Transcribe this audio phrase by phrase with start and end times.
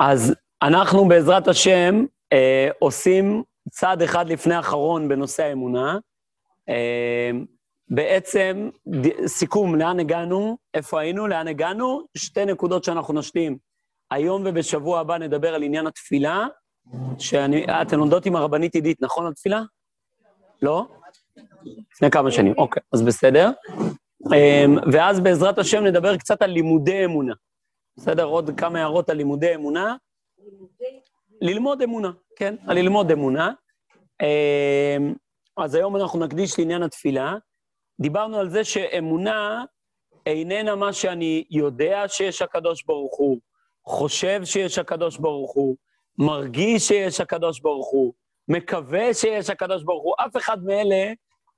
[0.00, 5.98] אז אנחנו בעזרת השם אה, עושים צעד אחד לפני אחרון בנושא האמונה.
[6.68, 7.30] אה,
[7.88, 13.56] בעצם, ד, סיכום, לאן הגענו, איפה היינו, לאן הגענו, שתי נקודות שאנחנו נשלים.
[14.10, 16.46] היום ובשבוע הבא נדבר על עניין התפילה,
[17.18, 19.62] שאתן לומדות עם הרבנית עידית, נכון התפילה?
[20.62, 20.86] לא?
[21.92, 23.50] לפני כמה שנים, אוקיי, אז בסדר.
[24.32, 27.34] אה, ואז בעזרת השם נדבר קצת על לימודי אמונה.
[27.96, 28.24] בסדר?
[28.24, 29.96] עוד כמה הערות על לימודי אמונה.
[31.40, 33.52] ללמוד אמונה, כן, על ללמוד אמונה.
[34.22, 35.14] אמ,
[35.56, 37.34] אז היום אנחנו נקדיש לעניין התפילה.
[38.00, 39.64] דיברנו על זה שאמונה
[40.26, 43.38] איננה מה שאני יודע שיש הקדוש ברוך הוא,
[43.86, 45.76] חושב שיש הקדוש ברוך הוא,
[46.18, 48.12] מרגיש שיש הקדוש ברוך הוא,
[48.48, 51.12] מקווה שיש הקדוש ברוך הוא, אף אחד מאלה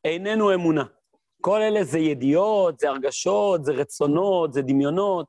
[0.05, 0.85] איננו אמונה.
[1.41, 5.27] כל אלה זה ידיעות, זה הרגשות, זה רצונות, זה דמיונות,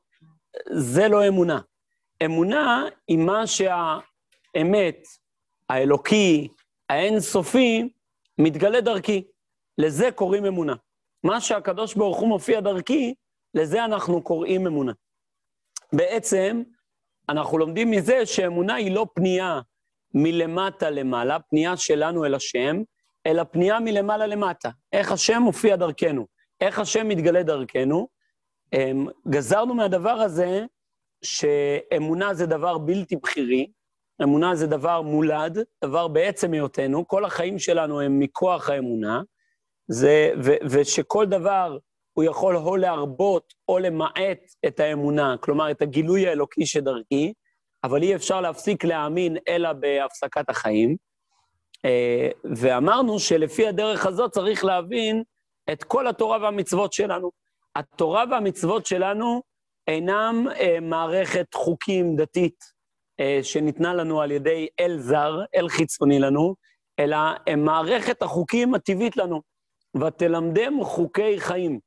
[0.70, 1.60] זה לא אמונה.
[2.24, 5.06] אמונה היא מה שהאמת,
[5.68, 6.48] האלוקי,
[6.88, 7.88] האינסופי,
[8.38, 9.24] מתגלה דרכי.
[9.78, 10.74] לזה קוראים אמונה.
[11.24, 13.14] מה שהקדוש ברוך הוא מופיע דרכי,
[13.54, 14.92] לזה אנחנו קוראים אמונה.
[15.92, 16.62] בעצם,
[17.28, 19.60] אנחנו לומדים מזה שאמונה היא לא פנייה
[20.14, 22.82] מלמטה למעלה, פנייה שלנו אל השם,
[23.26, 24.70] אלא פנייה מלמעלה למטה.
[24.92, 26.26] איך השם מופיע דרכנו,
[26.60, 28.08] איך השם מתגלה דרכנו.
[29.28, 30.64] גזרנו מהדבר הזה
[31.24, 33.70] שאמונה זה דבר בלתי בכירי,
[34.22, 39.22] אמונה זה דבר מולד, דבר בעצם היותנו, כל החיים שלנו הם מכוח האמונה,
[39.88, 41.78] זה, ו, ושכל דבר
[42.12, 47.32] הוא יכול או להרבות או למעט את האמונה, כלומר, את הגילוי האלוקי שדרכי,
[47.84, 50.96] אבל אי אפשר להפסיק להאמין אלא בהפסקת החיים.
[51.84, 55.22] אה, ואמרנו שלפי הדרך הזאת צריך להבין
[55.72, 57.30] את כל התורה והמצוות שלנו.
[57.76, 59.42] התורה והמצוות שלנו
[59.88, 62.64] אינם אה, מערכת חוקים דתית
[63.20, 66.54] אה, שניתנה לנו על ידי אל זר, אל חיצוני לנו,
[66.98, 67.16] אלא
[67.46, 69.42] הם מערכת החוקים הטבעית לנו.
[70.00, 71.80] ותלמדם חוקי חיים.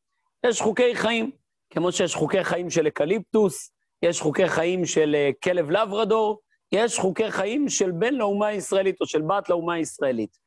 [0.45, 1.31] יש חוקי חיים,
[1.69, 6.39] כמו שיש חוקי חיים של אקליפטוס, יש חוקי חיים של אה, כלב לברדור,
[6.71, 10.37] יש חוקי חיים של בן לאומה הישראלית או של בת לאומה הישראלית.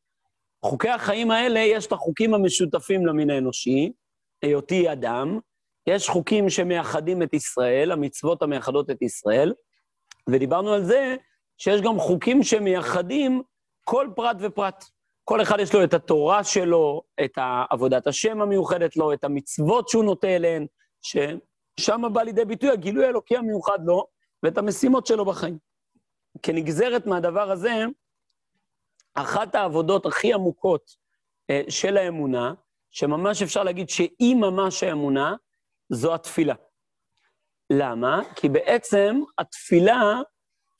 [0.64, 3.92] חוקי החיים האלה, יש את החוקים המשותפים למין האנושי,
[4.42, 5.38] היותי אדם,
[5.86, 9.54] יש חוקים שמייחדים את ישראל, המצוות המייחדות את ישראל,
[10.30, 11.16] ודיברנו על זה
[11.58, 13.42] שיש גם חוקים שמייחדים
[13.84, 14.84] כל פרט ופרט.
[15.24, 17.38] כל אחד יש לו את התורה שלו, את
[17.70, 20.66] עבודת השם המיוחדת לו, את המצוות שהוא נוטה אליהן,
[21.02, 24.06] ששם בא לידי ביטוי הגילוי האלוקי המיוחד לו,
[24.42, 25.58] ואת המשימות שלו בחיים.
[26.42, 27.84] כנגזרת מהדבר הזה,
[29.14, 30.90] אחת העבודות הכי עמוקות
[31.50, 32.54] אה, של האמונה,
[32.90, 35.34] שממש אפשר להגיד שהיא ממש האמונה,
[35.92, 36.54] זו התפילה.
[37.70, 38.20] למה?
[38.36, 40.20] כי בעצם התפילה,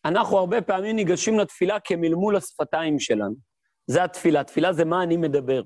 [0.05, 3.35] אנחנו הרבה פעמים ניגשים לתפילה כמלמול השפתיים שלנו.
[3.87, 4.45] זה התפילה.
[4.45, 5.63] תפילה זה מה אני מדבר.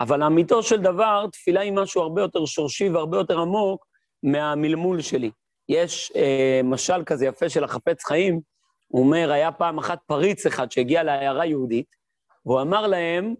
[0.00, 3.86] אבל לאמיתו של דבר, תפילה היא משהו הרבה יותר שורשי והרבה יותר עמוק
[4.22, 5.30] מהמלמול שלי.
[5.68, 8.40] יש אה, משל כזה יפה של החפץ חיים,
[8.88, 11.86] הוא אומר, היה פעם אחת פריץ אחד שהגיע לעיירה יהודית,
[12.46, 13.34] והוא אמר להם,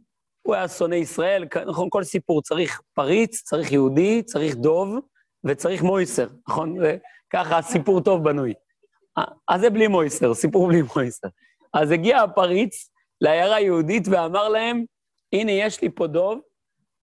[0.47, 4.99] הוא היה שונא ישראל, נכון, כל סיפור צריך פריץ, צריך יהודי, צריך דוב,
[5.45, 6.77] וצריך מויסר, נכון?
[7.31, 8.55] ככה הסיפור טוב בנוי.
[9.49, 11.29] אז זה בלי מויסר, סיפור בלי מויסר.
[11.73, 12.91] אז הגיע הפריץ
[13.21, 14.85] לעיירה יהודית ואמר להם,
[15.33, 16.41] הנה, יש לי פה דוב,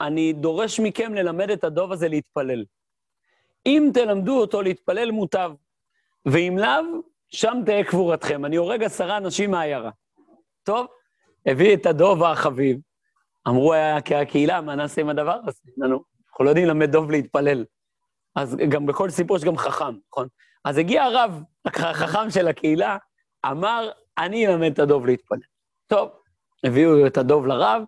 [0.02, 2.66] אני דורש מכם ללמד את הדוב הזה להתפלל.
[3.66, 5.52] אם תלמדו אותו להתפלל, מוטב,
[6.26, 8.46] ואם לאו, שם תהא קבורתכם.
[8.46, 9.92] אני הורג עשרה אנשים מהעיירה.
[10.64, 10.88] טוב,
[11.46, 12.78] הביא את הדוב החביב.
[13.48, 13.74] אמרו
[14.22, 15.60] הקהילה, מה נעשה עם הדבר הזה?
[15.82, 17.66] אנחנו לא יודעים ללמד דוב להתפלל.
[18.36, 20.28] אז גם בכל סיפור יש גם חכם, נכון?
[20.66, 22.98] אז הגיע הרב, החכם של הקהילה,
[23.46, 25.40] אמר, אני אלמד את הדוב להתפלל.
[25.88, 26.10] טוב,
[26.64, 27.84] הביאו את הדוב לרב,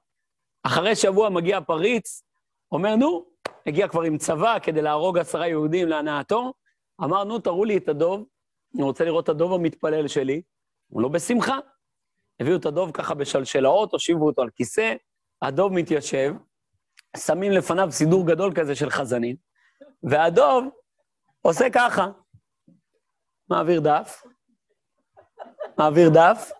[0.63, 2.23] אחרי שבוע מגיע פריץ,
[2.71, 3.25] אומר, נו,
[3.65, 6.53] הגיע כבר עם צבא כדי להרוג עשרה יהודים להנאתו,
[7.03, 8.25] אמר, נו, תראו לי את הדוב,
[8.75, 10.41] אני רוצה לראות את הדוב המתפלל שלי.
[10.87, 11.57] הוא לא בשמחה.
[12.39, 14.93] הביאו את הדוב ככה בשלשלאות, הושיבו אותו על כיסא,
[15.41, 16.33] הדוב מתיישב,
[17.17, 19.35] שמים לפניו סידור גדול כזה של חזנים,
[20.03, 20.65] והדוב
[21.41, 22.07] עושה ככה,
[23.49, 24.23] מעביר דף,
[25.77, 26.51] מעביר דף,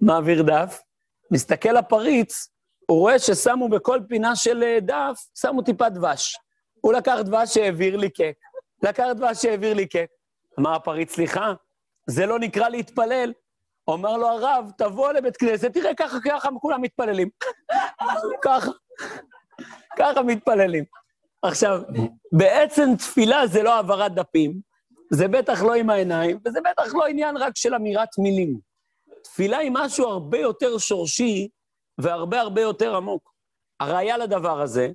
[0.00, 0.82] מעביר דף,
[1.30, 2.48] מסתכל הפריץ,
[2.90, 6.36] הוא רואה ששמו בכל פינה של אה, דף, שמו טיפת דבש.
[6.80, 8.34] הוא לקח דבש שהעביר לי קק,
[8.82, 10.06] לקח דבש שהעביר לי קק.
[10.58, 11.52] אמר הפריץ, סליחה,
[12.06, 13.32] זה לא נקרא להתפלל.
[13.88, 17.28] אומר לו הרב, תבוא לבית כנסת, תראה, ככה, ככה כולם מתפללים.
[18.44, 18.70] ככה,
[19.98, 20.84] ככה מתפללים.
[21.42, 21.82] עכשיו,
[22.32, 24.60] בעצם תפילה זה לא העברת דפים,
[25.12, 28.58] זה בטח לא עם העיניים, וזה בטח לא עניין רק של אמירת מילים.
[29.22, 31.48] תפילה היא משהו הרבה יותר שורשי
[31.98, 33.32] והרבה הרבה יותר עמוק.
[33.80, 34.88] הראיה לדבר הזה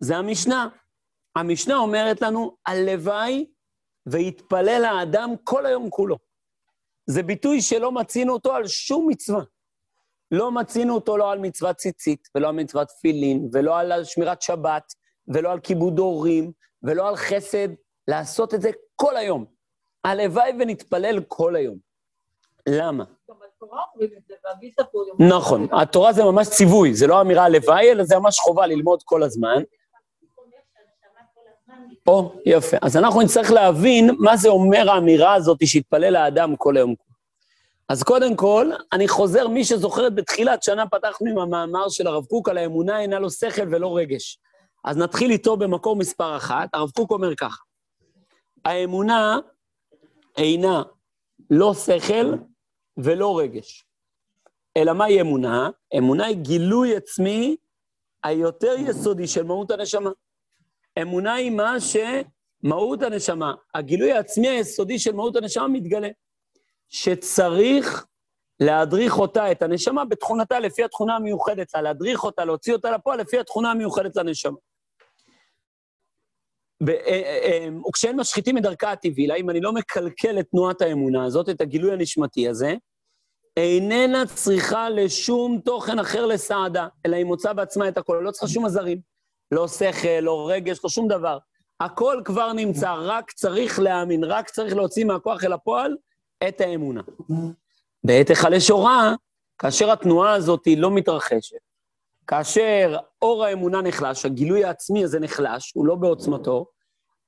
[0.00, 0.68] זה המשנה.
[1.36, 3.46] המשנה אומרת לנו, הלוואי
[4.06, 6.18] ויתפלל האדם כל היום כולו.
[7.06, 9.42] זה ביטוי שלא מצינו אותו על שום מצווה.
[10.30, 14.92] לא מצינו אותו לא על מצוות ציצית, ולא על מצוות תפילין, ולא על שמירת שבת,
[15.28, 16.52] ולא על כיבוד הורים,
[16.82, 17.68] ולא על חסד,
[18.08, 19.44] לעשות את זה כל היום.
[20.04, 21.78] הלוואי ונתפלל כל היום.
[22.68, 23.04] למה?
[25.28, 29.22] נכון, התורה זה ממש ציווי, זה לא אמירה הלוואי, אלא זה ממש חובה ללמוד כל
[29.22, 29.62] הזמן.
[32.06, 32.76] או, יפה.
[32.82, 36.94] אז אנחנו נצטרך להבין מה זה אומר האמירה הזאת שהתפלל האדם כל היום.
[37.88, 42.48] אז קודם כל, אני חוזר, מי שזוכרת, בתחילת שנה פתחנו עם המאמר של הרב קוק
[42.48, 44.38] על האמונה אינה לו שכל ולא רגש.
[44.84, 46.68] אז נתחיל איתו במקור מספר אחת.
[46.72, 47.62] הרב קוק אומר ככה,
[48.64, 49.38] האמונה
[50.36, 50.82] אינה
[51.50, 52.34] לא שכל
[52.96, 53.84] ולא רגש.
[54.76, 55.70] אלא מהי אמונה?
[55.98, 57.56] אמונה היא גילוי עצמי
[58.24, 60.10] היותר יסודי של מהות הנשמה.
[61.02, 66.08] אמונה היא מה שמהות הנשמה, הגילוי העצמי היסודי של מהות הנשמה מתגלה.
[66.88, 68.06] שצריך
[68.60, 73.38] להדריך אותה, את הנשמה, בתכונתה, לפי התכונה המיוחדת לה, להדריך אותה, להוציא אותה לפועל, לפי
[73.38, 74.56] התכונה המיוחדת לנשמה.
[76.88, 81.24] אה, אה, אה, וכשאין משחיתים את דרכה הטבעי אם אני לא מקלקל את תנועת האמונה
[81.24, 82.74] הזאת, את הגילוי הנשמתי הזה,
[83.56, 88.66] איננה צריכה לשום תוכן אחר לסעדה, אלא היא מוצאה בעצמה את הכול, לא צריכה שום
[88.66, 89.13] עזרים.
[89.52, 91.38] לא שכל, לא רגש, לא שום דבר.
[91.80, 95.96] הכל כבר נמצא, רק צריך להאמין, רק צריך להוציא מהכוח אל הפועל
[96.48, 97.02] את האמונה.
[98.04, 99.14] בעת היכלי שורה,
[99.58, 101.56] כאשר התנועה הזאת לא מתרחשת,
[102.26, 106.66] כאשר אור האמונה נחלש, הגילוי העצמי הזה נחלש, הוא לא בעוצמתו,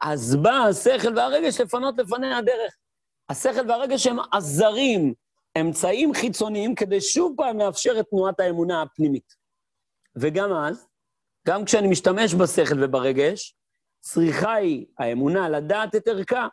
[0.03, 2.75] אז בא השכל והרגש לפנות לפני הדרך.
[3.29, 5.15] השכל והרגש הם עזרים,
[5.61, 9.35] אמצעים חיצוניים, כדי שוב פעם לאפשר את תנועת האמונה הפנימית.
[10.17, 10.87] וגם אז,
[11.47, 13.55] גם כשאני משתמש בשכל וברגש,
[14.01, 16.49] צריכה היא, האמונה, לדעת את ערכה,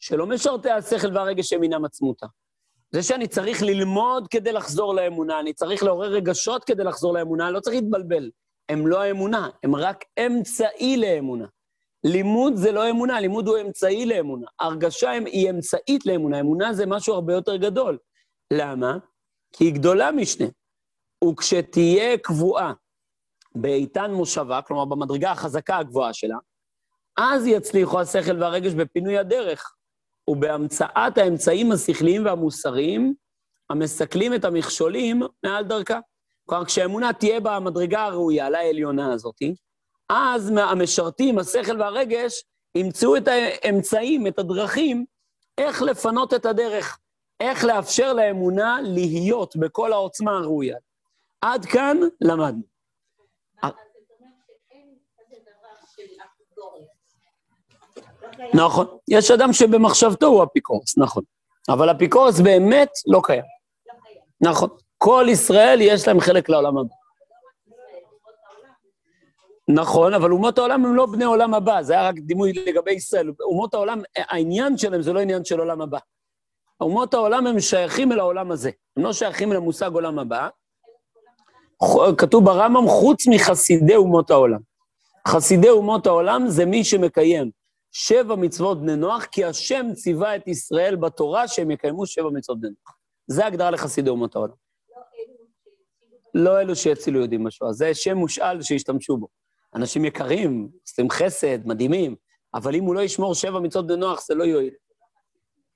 [0.00, 2.26] שלא משרתי השכל והרגש הם אינם עצמותה.
[2.90, 7.60] זה שאני צריך ללמוד כדי לחזור לאמונה, אני צריך לעורר רגשות כדי לחזור לאמונה, לא
[7.60, 8.30] צריך להתבלבל.
[8.68, 11.46] הם לא האמונה, הם רק אמצעי לאמונה.
[12.04, 14.46] לימוד זה לא אמונה, לימוד הוא אמצעי לאמונה.
[14.60, 17.98] הרגשה היא אמצעית לאמונה, אמונה זה משהו הרבה יותר גדול.
[18.52, 18.98] למה?
[19.52, 20.46] כי היא גדולה משנה.
[21.24, 22.72] וכשתהיה קבועה
[23.54, 26.36] באיתן מושבה, כלומר במדרגה החזקה הגבוהה שלה,
[27.16, 29.74] אז יצליחו השכל והרגש בפינוי הדרך.
[30.28, 33.14] ובהמצאת האמצעים השכליים והמוסריים
[33.70, 35.98] המסכלים את המכשולים מעל דרכה.
[36.46, 39.36] כלומר, כשהאמונה תהיה במדרגה הראויה לעליונה הזאת,
[40.08, 42.44] אז המשרתים, השכל והרגש,
[42.74, 45.04] ימצאו את האמצעים, את הדרכים,
[45.58, 46.98] איך לפנות את הדרך,
[47.40, 50.76] איך לאפשר לאמונה להיות בכל העוצמה הראויה.
[51.40, 52.71] עד כאן למדנו.
[58.54, 58.86] נכון.
[59.08, 61.22] יש אדם שבמחשבתו הוא אפיקורס, נכון.
[61.68, 63.42] אבל אפיקורס באמת לא קיים.
[64.40, 64.68] נכון.
[64.98, 66.94] כל ישראל יש להם חלק לעולם הבא.
[69.68, 73.32] נכון, אבל אומות העולם הם לא בני עולם הבא, זה היה רק דימוי לגבי ישראל.
[73.40, 75.98] אומות העולם, העניין שלהם זה לא עניין של עולם הבא.
[76.80, 80.48] אומות העולם הם שייכים אל העולם הזה, הם לא שייכים אל המושג עולם הבא.
[82.18, 84.60] כתוב ברמב"ם, חוץ מחסידי אומות העולם.
[85.28, 87.50] חסידי אומות העולם זה מי שמקיים
[87.92, 92.70] שבע מצוות בני נוח, כי השם ציווה את ישראל בתורה שהם יקיימו שבע מצוות בני
[92.70, 92.96] נוח.
[93.26, 94.54] זה הגדרה לחסידי אומות העולם.
[96.34, 99.28] לא אלו שיצילו יהודים בשואה, זה שם מושאל שהשתמשו בו.
[99.74, 102.16] אנשים יקרים, עושים חסד, מדהימים,
[102.54, 104.74] אבל אם הוא לא ישמור שבע מצוות בני נוח, זה לא יועיל.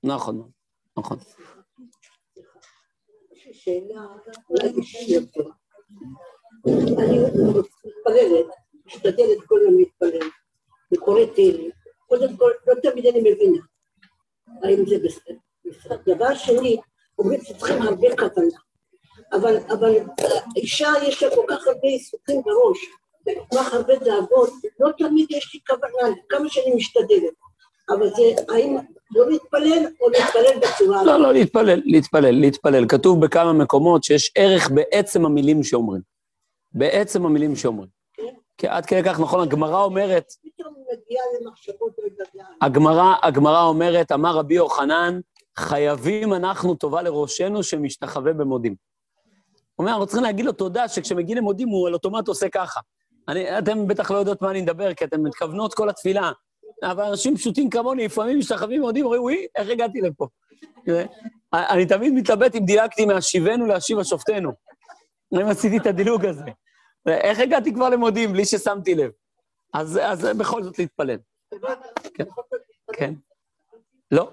[0.03, 0.49] נכון,
[0.97, 1.17] נכון.
[3.51, 4.05] שאלה,
[4.49, 4.69] אולי
[6.97, 7.19] אני
[7.85, 8.45] מתפללת,
[8.85, 10.29] משתדלת כל יום להתפלל,
[10.93, 11.76] וקוראת תהילים.
[12.07, 13.61] קודם כל, לא תמיד אני מבינה
[14.63, 15.35] האם זה בסדר.
[16.05, 16.77] דבר שני,
[17.19, 18.57] אומרים שצריכים הרבה כוונה.
[19.33, 19.95] אבל, אבל
[20.55, 22.77] אישה יש לה כל כך הרבה עיסוקים בראש,
[23.21, 24.49] וכל כך הרבה דאגות,
[24.79, 27.33] לא תמיד יש לי כוונה, כמה שאני משתדלת.
[27.89, 28.77] אבל זה, האם
[29.11, 31.03] לא להתפלל או להתפלל בצורה...
[31.03, 32.87] לא, לא, להתפלל, להתפלל, להתפלל.
[32.87, 36.01] כתוב בכמה מקומות שיש ערך בעצם המילים שאומרים.
[36.71, 37.89] בעצם המילים שאומרים.
[38.57, 40.25] כי עד כדי כך, נכון, הגמרא אומרת...
[41.41, 41.91] למחשבות
[42.61, 45.19] הגמרא, הגמרא אומרת, אמר רבי יוחנן,
[45.57, 48.75] חייבים אנחנו טובה לראשנו שמשתחווה במודים.
[49.75, 52.79] הוא אומר, אנחנו צריכים להגיד לו תודה שכשמגיעים למודים הוא על אוטומט עושה ככה.
[53.27, 56.31] אני, אתם בטח לא יודעות מה אני מדבר, כי אתן מתכוונות כל התפילה.
[56.83, 60.27] אבל אנשים פשוטים כמוני לפעמים משתחווים ועומדים, אומרים, וואי, איך הגעתי לפה?
[61.53, 64.51] אני תמיד מתלבט אם דילגתי מהשיבנו להשיב השופטנו.
[65.33, 66.45] אם עשיתי את הדילוג הזה.
[67.07, 69.11] איך הגעתי כבר למודים בלי ששמתי לב?
[69.73, 71.17] אז, אז בכל זאת להתפלל.
[72.13, 72.23] כן.
[72.93, 73.13] כן.
[74.11, 74.31] לא.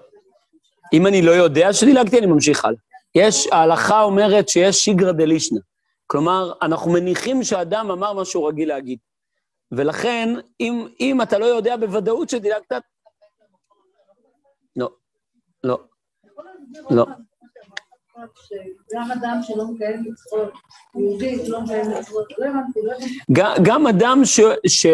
[0.93, 2.79] אם אני לא יודע שדילגתי, אני ממשיך הלאה.
[3.15, 5.59] יש, ההלכה אומרת שיש שיגרא דלישנא.
[6.07, 8.99] כלומר, אנחנו מניחים שאדם אמר מה שהוא רגיל להגיד.
[9.71, 12.71] ולכן, אם, אם אתה לא יודע בוודאות שדילגת...
[14.75, 14.89] לא,
[15.63, 15.83] לא,
[16.89, 17.05] לא.
[18.93, 20.53] גם אדם שלא מקיים מצוות,
[20.95, 23.19] יהודי שלא מקיים מצוות, לא הבנתי, לא הבנתי.
[23.63, 24.85] גם אדם ש...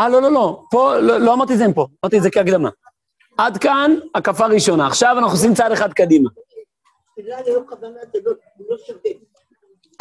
[0.00, 2.68] אה, לא, לא, לא, פה, לא, לא אמרתי את זה פה, אמרתי את זה כהקדמה.
[3.38, 4.86] עד כאן, הקפה ראשונה.
[4.86, 6.30] עכשיו אנחנו עושים צעד אחד קדימה.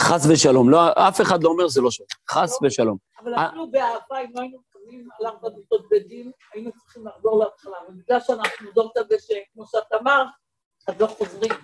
[0.02, 2.08] חס ושלום, לא, אף אחד לא אומר זה לא שווה.
[2.30, 2.98] חס ושלום.
[3.24, 7.44] אבל אפילו באהבה, אם לא היינו מקבלים על ארבע מיטות בית דין, היינו צריכים לחזור
[7.44, 7.78] להתחלה.
[7.90, 10.28] ובגלל שאנחנו דור כזה שכמו שאת אמרת,
[11.00, 11.08] לא.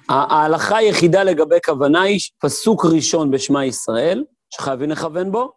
[0.09, 5.51] ההלכה היחידה לגבי כוונה היא פסוק ראשון בשמע ישראל, שחייבים לכוון בו,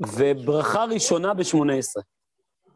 [0.00, 2.02] וברכה ראשונה בשמונה עשרה.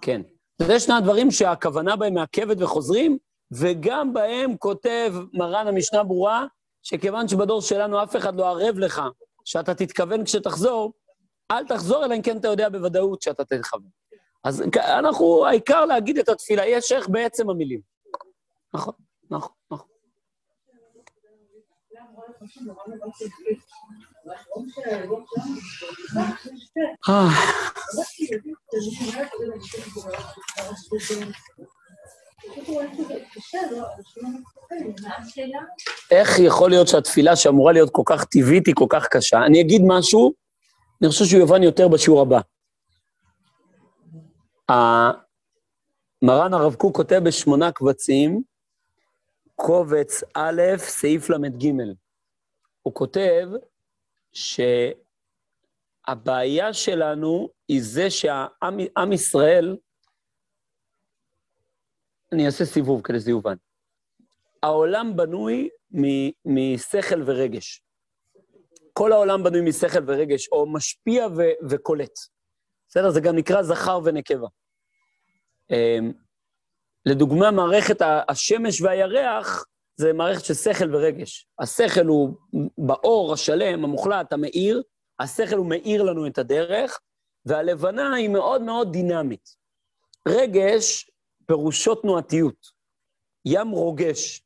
[0.00, 0.22] כן.
[0.62, 3.18] זה שני הדברים שהכוונה בהם מעכבת וחוזרים,
[3.52, 6.46] וגם בהם כותב מרן המשנה ברורה,
[6.82, 9.02] שכיוון שבדור שלנו אף אחד לא ערב לך
[9.44, 10.92] שאתה תתכוון כשתחזור,
[11.50, 13.88] אל תחזור, אלא אם כן אתה יודע בוודאות שאתה תכוון.
[14.44, 17.80] אז אנחנו, העיקר להגיד את התפילה, יש איך בעצם המילים.
[18.74, 18.94] נכון,
[19.30, 19.52] נכון.
[36.10, 39.38] איך יכול להיות שהתפילה שאמורה להיות כל כך טבעית היא כל כך קשה?
[39.46, 40.32] אני אגיד משהו,
[41.02, 42.40] אני חושב שהוא יובן יותר בשיעור הבא.
[46.22, 48.42] מרן הרב קוק כותב בשמונה קבצים,
[49.54, 51.72] קובץ א', סעיף ל"ג.
[52.86, 53.48] הוא כותב
[56.02, 59.76] שהבעיה שלנו היא זה שהעם ישראל,
[62.32, 63.54] אני אעשה סיבוב כדי שזה יובן.
[64.62, 65.68] העולם בנוי
[66.44, 67.82] משכל ורגש.
[68.92, 72.18] כל העולם בנוי משכל ורגש, או משפיע ו- וקולט.
[72.88, 73.10] בסדר?
[73.10, 74.48] זה גם נקרא זכר ונקבה.
[75.70, 76.12] אמ,
[77.06, 77.96] לדוגמה, מערכת
[78.28, 79.64] השמש והירח
[79.96, 81.48] זה מערכת של שכל ורגש.
[81.58, 82.36] השכל הוא
[82.78, 84.82] באור השלם, המוחלט, המאיר,
[85.20, 87.00] השכל הוא מאיר לנו את הדרך,
[87.46, 89.56] והלבנה היא מאוד מאוד דינמית.
[90.28, 91.10] רגש,
[91.46, 92.76] פירושו תנועתיות.
[93.44, 94.42] ים רוגש,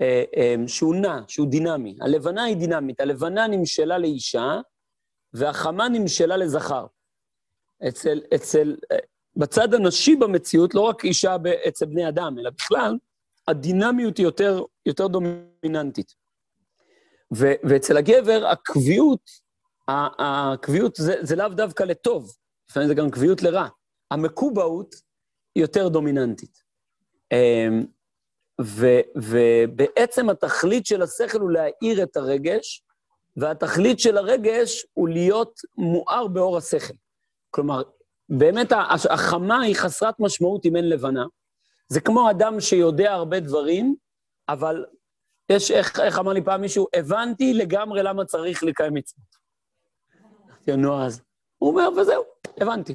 [0.00, 1.96] אה, אה, שהוא נע, שהוא דינמי.
[2.00, 4.60] הלבנה היא דינמית, הלבנה נמשלה לאישה,
[5.32, 6.86] והחמה נמשלה לזכר.
[7.88, 8.96] אצל, אצל, אה,
[9.36, 11.36] בצד הנשי במציאות, לא רק אישה
[11.68, 12.98] אצל בני אדם, אלא בכלל,
[13.48, 16.14] הדינמיות היא יותר, יותר דומיננטית.
[17.34, 19.30] ו, ואצל הגבר, הקביעות,
[19.88, 22.32] הקביעות זה, זה לאו דווקא לטוב,
[22.70, 23.68] לפעמים זה גם קביעות לרע.
[24.10, 24.94] המקובעות
[25.54, 26.62] היא יותר דומיננטית.
[27.32, 27.84] אמ,
[28.60, 32.84] ו, ובעצם התכלית של השכל הוא להאיר את הרגש,
[33.36, 36.94] והתכלית של הרגש הוא להיות מואר באור השכל.
[37.50, 37.82] כלומר,
[38.28, 38.72] באמת
[39.10, 41.24] החמה היא חסרת משמעות אם אין לבנה.
[41.92, 43.94] זה כמו אדם שיודע הרבה דברים,
[44.48, 44.84] אבל
[45.48, 49.26] יש, איך, איך אמר לי פעם מישהו, הבנתי לגמרי למה צריך לקיים מצוות.
[50.48, 51.22] אמרתי לו, נו, אז...
[51.58, 52.22] הוא אומר, וזהו,
[52.60, 52.94] הבנתי.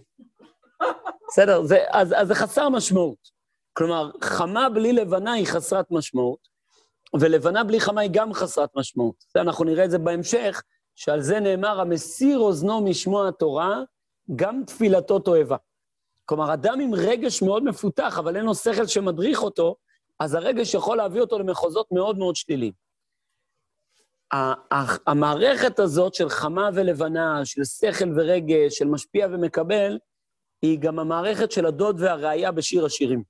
[1.27, 3.17] בסדר, זה, אז, אז זה חסר משמעות.
[3.73, 6.47] כלומר, חמה בלי לבנה היא חסרת משמעות,
[7.19, 9.15] ולבנה בלי חמה היא גם חסרת משמעות.
[9.33, 10.61] זה, אנחנו נראה את זה בהמשך,
[10.95, 13.81] שעל זה נאמר, המסיר אוזנו משמוע התורה,
[14.35, 15.57] גם תפילתו תועבה.
[16.29, 19.75] כלומר, אדם עם רגש מאוד מפותח, אבל אין לו שכל שמדריך אותו,
[20.19, 22.73] אז הרגש יכול להביא אותו למחוזות מאוד מאוד שליליים.
[25.07, 29.97] המערכת הזאת של חמה ולבנה, של שכל ורגש, של משפיע ומקבל,
[30.61, 33.23] היא גם המערכת של הדוד והראיה בשיר השירים.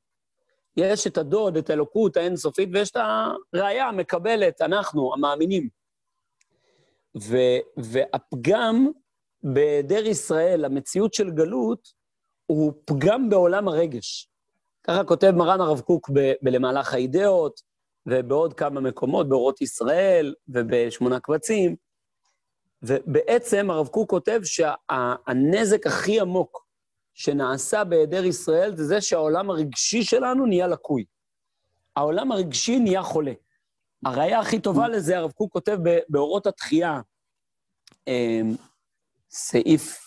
[0.77, 2.97] יש את הדוד, את האלוקות האינסופית, ויש את
[3.53, 5.69] הראיה המקבלת, אנחנו, המאמינים.
[7.21, 7.37] ו,
[7.77, 8.87] והפגם
[9.43, 11.96] בהיעדר ישראל, המציאות של גלות,
[12.47, 14.29] הוא פגם בעולם הרגש.
[14.83, 17.61] ככה כותב מרן הרב קוק ב- בלמהלך האידאות,
[18.05, 21.75] ובעוד כמה מקומות, באורות ישראל ובשמונה קבצים.
[22.81, 26.67] ובעצם הרב קוק כותב שהנזק שה- הכי עמוק
[27.13, 31.05] שנעשה בהיעדר ישראל זה זה שהעולם הרגשי שלנו נהיה לקוי.
[31.95, 33.33] העולם הרגשי נהיה חולה.
[34.05, 35.77] הראיה הכי טובה לזה, הרב קוק כותב
[36.09, 37.01] באורות התחייה,
[38.07, 38.55] אמ,
[39.29, 40.06] סעיף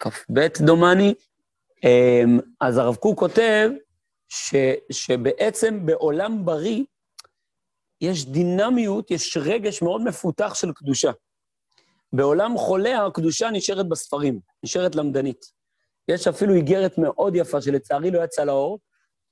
[0.00, 1.14] כ"ב דומני,
[1.84, 3.70] אמ, אז הרב קוק כותב
[4.28, 4.54] ש,
[4.92, 6.84] שבעצם בעולם בריא
[8.00, 11.10] יש דינמיות, יש רגש מאוד מפותח של קדושה.
[12.12, 15.44] בעולם חולה הקדושה נשארת בספרים, נשארת למדנית.
[16.08, 18.78] יש אפילו איגרת מאוד יפה, שלצערי לא יצאה לאור,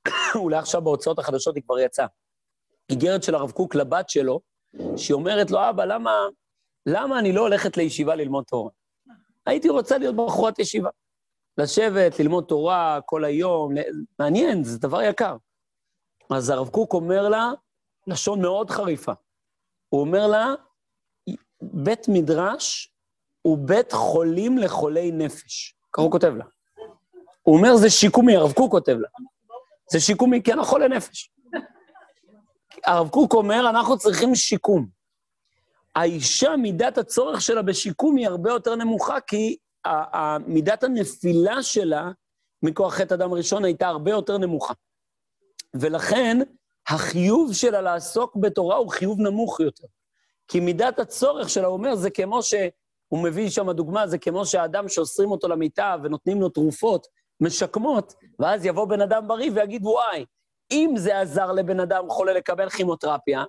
[0.35, 2.07] אולי עכשיו בהוצאות החדשות היא כבר יצאה.
[2.91, 4.41] איגרת של הרב קוק לבת שלו,
[4.97, 6.13] שהיא אומרת לו, אבא, למה,
[6.87, 8.71] למה אני לא הולכת לישיבה ללמוד תורה?
[9.49, 10.91] הייתי רוצה להיות בחורת ישיבה.
[11.59, 13.75] לשבת, ללמוד תורה כל היום,
[14.19, 15.37] מעניין, זה דבר יקר.
[16.31, 17.51] אז הרב קוק אומר לה,
[18.07, 19.13] לשון מאוד חריפה,
[19.89, 20.55] הוא אומר לה,
[21.63, 22.93] בית מדרש
[23.43, 25.77] הוא בית חולים לחולי נפש.
[25.93, 26.45] ככה הוא כותב לה.
[27.43, 29.09] הוא אומר, זה שיקומי, הרב קוק כותב לה.
[29.93, 31.31] זה שיקומי, כי אנחנו חולי נפש.
[32.85, 34.98] הרב קוק אומר, אנחנו צריכים שיקום.
[35.99, 39.57] האישה, מידת הצורך שלה בשיקום היא הרבה יותר נמוכה, כי
[40.47, 42.11] מידת הנפילה שלה
[42.63, 44.75] מכוח חטא אדם ראשון הייתה הרבה יותר נמוכה.
[45.75, 46.39] ולכן,
[46.89, 49.87] החיוב שלה לעסוק בתורה הוא חיוב נמוך יותר.
[50.49, 52.55] כי מידת הצורך שלה, הוא אומר, זה כמו ש...
[53.09, 57.07] הוא מביא שם דוגמה, זה כמו שהאדם שאוסרים אותו למיטה ונותנים לו תרופות
[57.41, 60.25] משקמות, ואז יבוא בן אדם בריא ויגיד, וואי,
[60.71, 63.45] אם זה עזר לבן אדם חולה לקבל כימותרפיה,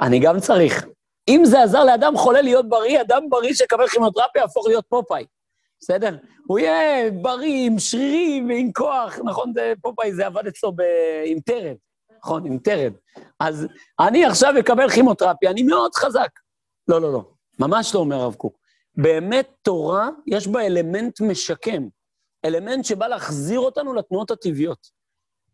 [0.00, 0.86] אני גם צריך.
[1.28, 5.24] אם זה עזר לאדם חולה להיות בריא, אדם בריא שיקבל כימותרפיה יהפוך להיות פופאי,
[5.80, 6.16] בסדר?
[6.46, 9.52] הוא יהיה בריא, עם שרירים ועם כוח, נכון?
[9.54, 10.82] זה, פופאי זה עבד אצלו ב...
[11.24, 11.76] עם טרד,
[12.18, 12.46] נכון?
[12.46, 12.92] עם טרד.
[13.40, 13.66] אז
[14.00, 16.30] אני עכשיו אקבל כימותרפיה, אני מאוד חזק.
[16.88, 17.24] לא, לא, לא,
[17.58, 18.58] ממש לא אומר הרב קוק.
[18.96, 21.88] באמת תורה, יש בה אלמנט משקם,
[22.44, 24.96] אלמנט שבא להחזיר אותנו לתנועות הטבעיות.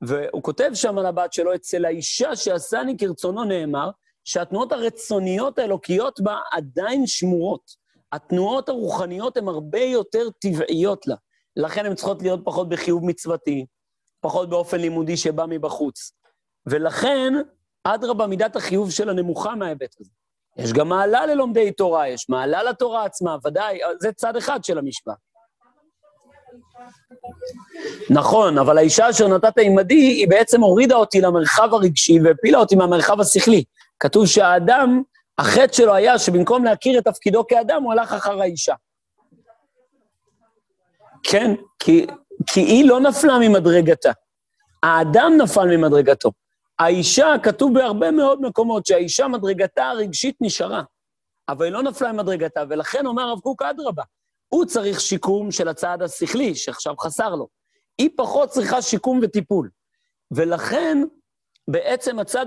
[0.02, 3.90] והוא כותב שם על הבת שלו, אצל האישה שעשני כרצונו נאמר,
[4.24, 7.82] שהתנועות הרצוניות האלוקיות בה עדיין שמורות.
[8.12, 11.16] התנועות הרוחניות הן הרבה יותר טבעיות לה.
[11.56, 13.66] לכן הן צריכות להיות פחות בחיוב מצוותי,
[14.20, 16.12] פחות באופן לימודי שבא מבחוץ.
[16.66, 17.32] ולכן,
[17.84, 20.10] אדרבה, מידת החיוב שלה נמוכה מההיבט הזה.
[20.56, 25.16] יש גם מעלה ללומדי תורה, יש מעלה לתורה עצמה, ודאי, זה צד אחד של המשוואה.
[28.10, 33.20] נכון, אבל האישה אשר נתת עמדי, היא בעצם הורידה אותי למרחב הרגשי והפילה אותי מהמרחב
[33.20, 33.64] השכלי.
[34.02, 35.02] כתוב שהאדם,
[35.38, 38.74] החטא שלו היה שבמקום להכיר את תפקידו כאדם, הוא הלך אחר האישה.
[41.22, 42.06] כן, כי,
[42.46, 44.10] כי היא לא נפלה ממדרגתה.
[44.82, 46.32] האדם נפל ממדרגתו.
[46.78, 50.82] האישה, כתוב בהרבה מאוד מקומות שהאישה, מדרגתה הרגשית נשארה,
[51.48, 54.02] אבל היא לא נפלה ממדרגתה, ולכן אומר הרב קוק, אדרבה,
[54.48, 57.48] הוא צריך שיקום של הצעד השכלי, שעכשיו חסר לו.
[57.98, 59.70] היא פחות צריכה שיקום וטיפול.
[60.30, 60.98] ולכן,
[61.70, 62.46] בעצם הצד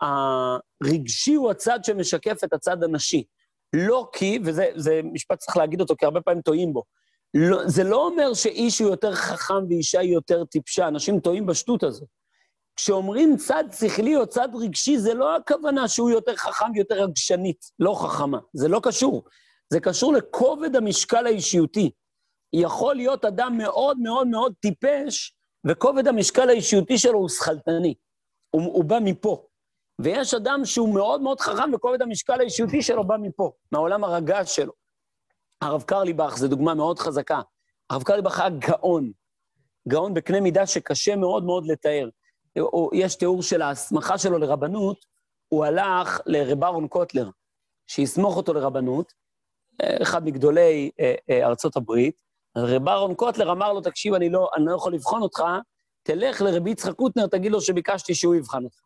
[0.00, 3.24] הרגשי הוא הצד שמשקף את הצד הנשי.
[3.72, 6.82] לא כי, וזה משפט שצריך להגיד אותו, כי הרבה פעמים טועים בו,
[7.34, 11.82] לא, זה לא אומר שאיש הוא יותר חכם ואישה היא יותר טיפשה, אנשים טועים בשטות
[11.82, 12.08] הזאת.
[12.76, 17.94] כשאומרים צד שכלי או צד רגשי, זה לא הכוונה שהוא יותר חכם ויותר רגשנית, לא
[17.94, 19.24] חכמה, זה לא קשור.
[19.72, 21.90] זה קשור לכובד המשקל האישיותי.
[22.52, 25.34] יכול להיות אדם מאוד מאוד מאוד טיפש,
[25.66, 27.94] וכובד המשקל האישיותי שלו הוא שכלתני.
[28.50, 29.46] הוא, הוא בא מפה.
[29.98, 34.72] ויש אדם שהוא מאוד מאוד חכם, וכובד המשקל האישיותי שלו בא מפה, מהעולם הרגש שלו.
[35.60, 37.40] הרב קרליבך זו דוגמה מאוד חזקה.
[37.90, 39.12] הרב קרליבך היה גאון.
[39.88, 42.08] גאון בקנה מידה שקשה מאוד מאוד לתאר.
[42.92, 45.04] יש תיאור של ההסמכה שלו לרבנות,
[45.48, 47.30] הוא הלך לרב אהרון קוטלר,
[47.86, 49.12] שיסמוך אותו לרבנות,
[50.02, 52.22] אחד מגדולי אה, אה, ארצות הברית,
[52.56, 55.42] רב אהרון קוטלר אמר לו, תקשיב, אני לא, אני לא יכול לבחון אותך,
[56.02, 58.80] תלך לרבי יצחק קוטנר, תגיד לו שביקשתי שהוא יבחן אותך.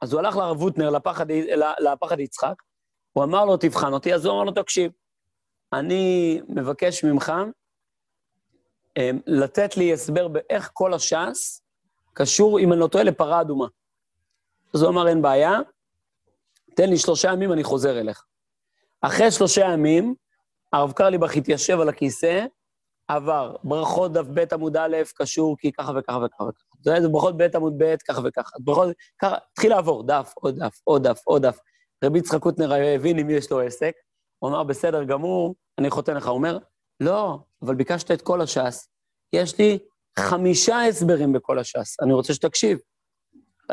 [0.00, 1.26] אז הוא הלך לרב קוטנר, לפחד,
[1.78, 2.54] לפחד יצחק,
[3.12, 4.92] הוא אמר לו, תבחן אותי, אז הוא אמר לו, תקשיב,
[5.72, 7.32] אני מבקש ממך
[8.96, 11.62] אה, לתת לי הסבר באיך כל הש"ס
[12.12, 13.66] קשור, אם אני לא טועה, לפרה אדומה.
[14.74, 15.58] אז הוא אמר, אין בעיה,
[16.76, 18.24] תן לי שלושה ימים, אני חוזר אליך.
[19.00, 20.14] אחרי שלושה ימים,
[20.72, 22.46] הרב קרליבך התיישב על הכיסא,
[23.08, 26.64] עבר, ברכות דף ב' עמוד א', קשור כי ככה וככה וככה וככה.
[27.00, 28.56] זה ברכות ב' עמוד ב', ככה וככה.
[28.58, 28.88] ברכות,
[29.22, 31.58] ככה, התחיל לעבור, דף, עוד דף, עוד דף, עוד דף.
[32.04, 33.92] רבי יצחק קוטנר הבין מי יש לו עסק,
[34.38, 36.26] הוא אמר, בסדר גמור, אני חותן לך.
[36.26, 36.58] הוא אומר,
[37.00, 38.88] לא, אבל ביקשת את כל הש"ס,
[39.32, 39.78] יש לי
[40.18, 42.78] חמישה הסברים בכל הש"ס, אני רוצה שתקשיב.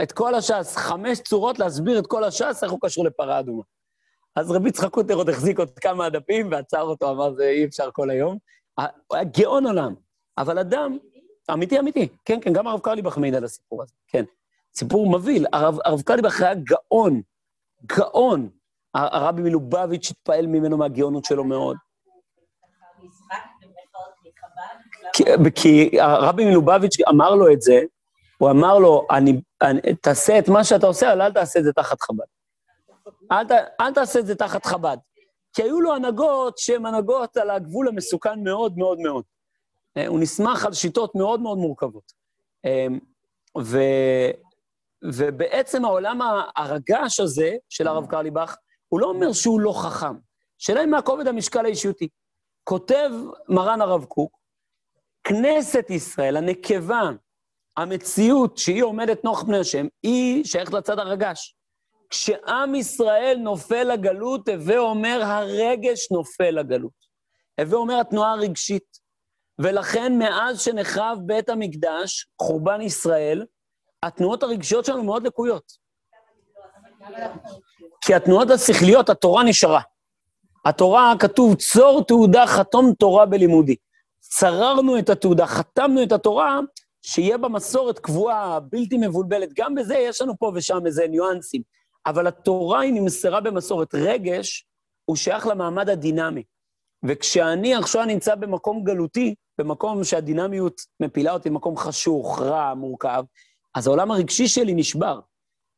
[0.03, 3.63] את כל הש"ס, חמש צורות להסביר את כל הש"ס, איך הוא קשור לפרה אדומה.
[4.35, 7.89] אז רבי יצחק קוטר עוד החזיק עוד כמה דפים ועצר אותו, אמר, זה אי אפשר
[7.93, 8.37] כל היום.
[8.77, 9.95] הוא היה גאון עולם,
[10.37, 10.97] אבל אדם,
[11.53, 14.23] אמיתי, אמיתי, כן, כן, גם הרב קרליבך מעיד על הסיפור הזה, כן.
[14.75, 17.21] סיפור מבהיל, הרב, הרב קרליבך היה גאון,
[17.85, 18.49] גאון.
[18.93, 21.77] הרבי מלובביץ' התפעל ממנו מהגאונות שלו מאוד.
[25.55, 27.81] כי, הרבי מלובביץ' אמר לו את זה,
[28.37, 31.73] הוא אמר לו, אני, אני, תעשה את מה שאתה עושה, אבל אל תעשה את זה
[31.73, 32.25] תחת חב"ד.
[33.31, 34.97] אל, ת, אל תעשה את זה תחת חב"ד.
[35.53, 39.23] כי היו לו הנהגות שהן הנהגות על הגבול המסוכן מאוד מאוד מאוד.
[39.97, 42.11] אה, הוא נסמך על שיטות מאוד מאוד מורכבות.
[42.65, 42.87] אה,
[43.61, 43.77] ו,
[45.03, 46.19] ובעצם העולם
[46.55, 48.55] הרגש הזה של הרב קרליבך,
[48.87, 50.15] הוא לא אומר שהוא לא חכם.
[50.57, 52.07] שאלה מה כובד המשקל האישיותי.
[52.63, 53.09] כותב
[53.49, 54.37] מרן הרב קוק,
[55.23, 57.01] כנסת ישראל, הנקבה,
[57.77, 61.55] המציאות שהיא עומדת נוח פני השם, היא שייכת לצד הרגש.
[62.11, 67.11] כשעם ישראל נופל לגלות, הווה אומר הרגש נופל לגלות.
[67.59, 69.01] הווה אומר התנועה הרגשית.
[69.59, 73.45] ולכן מאז שנחרב בית המקדש, חורבן ישראל,
[74.03, 75.71] התנועות הרגשיות שלנו מאוד לקויות.
[78.01, 79.81] כי התנועות השכליות, התורה נשארה.
[80.65, 83.75] התורה כתוב, צור תעודה, חתום תורה בלימודי.
[84.19, 86.59] צררנו את התעודה, חתמנו את התורה,
[87.01, 89.49] שיהיה בה מסורת קבועה, בלתי מבולבלת.
[89.53, 91.61] גם בזה יש לנו פה ושם איזה ניואנסים.
[92.05, 93.95] אבל התורה היא נמסרה במסורת.
[93.95, 94.65] רגש
[95.05, 96.43] הוא שייך למעמד הדינמי.
[97.05, 103.23] וכשאני עכשיו נמצא במקום גלותי, במקום שהדינמיות מפילה אותי, מקום חשוך, רע, מורכב,
[103.75, 105.19] אז העולם הרגשי שלי נשבר.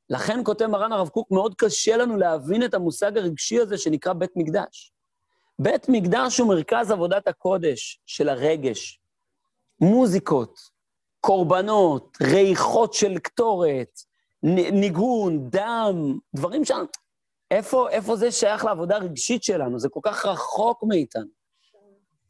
[0.09, 4.31] לכן כותב מרן הרב קוק, מאוד קשה לנו להבין את המושג הרגשי הזה שנקרא בית
[4.35, 4.93] מקדש.
[5.59, 8.99] בית מקדש הוא מרכז עבודת הקודש של הרגש.
[9.79, 10.59] מוזיקות,
[11.19, 13.99] קורבנות, ריחות של קטורת,
[14.43, 16.85] ניגון, דם, דברים שם.
[17.51, 19.79] איפה, איפה זה שייך לעבודה הרגשית שלנו?
[19.79, 21.43] זה כל כך רחוק מאיתנו.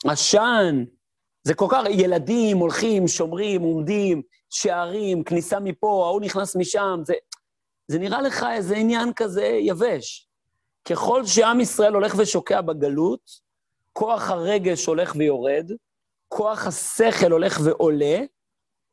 [0.06, 0.84] עשן,
[1.44, 7.14] זה כל כך, ילדים הולכים, שומרים, עומדים, שערים, כניסה מפה, ההוא נכנס משם, זה,
[7.88, 10.30] זה נראה לך איזה עניין כזה יבש.
[10.86, 13.32] ככל שעם ישראל הולך ושוקע בגלות,
[13.94, 15.72] כוח הרגש הולך ויורד,
[16.28, 18.20] כוח השכל הולך ועולה.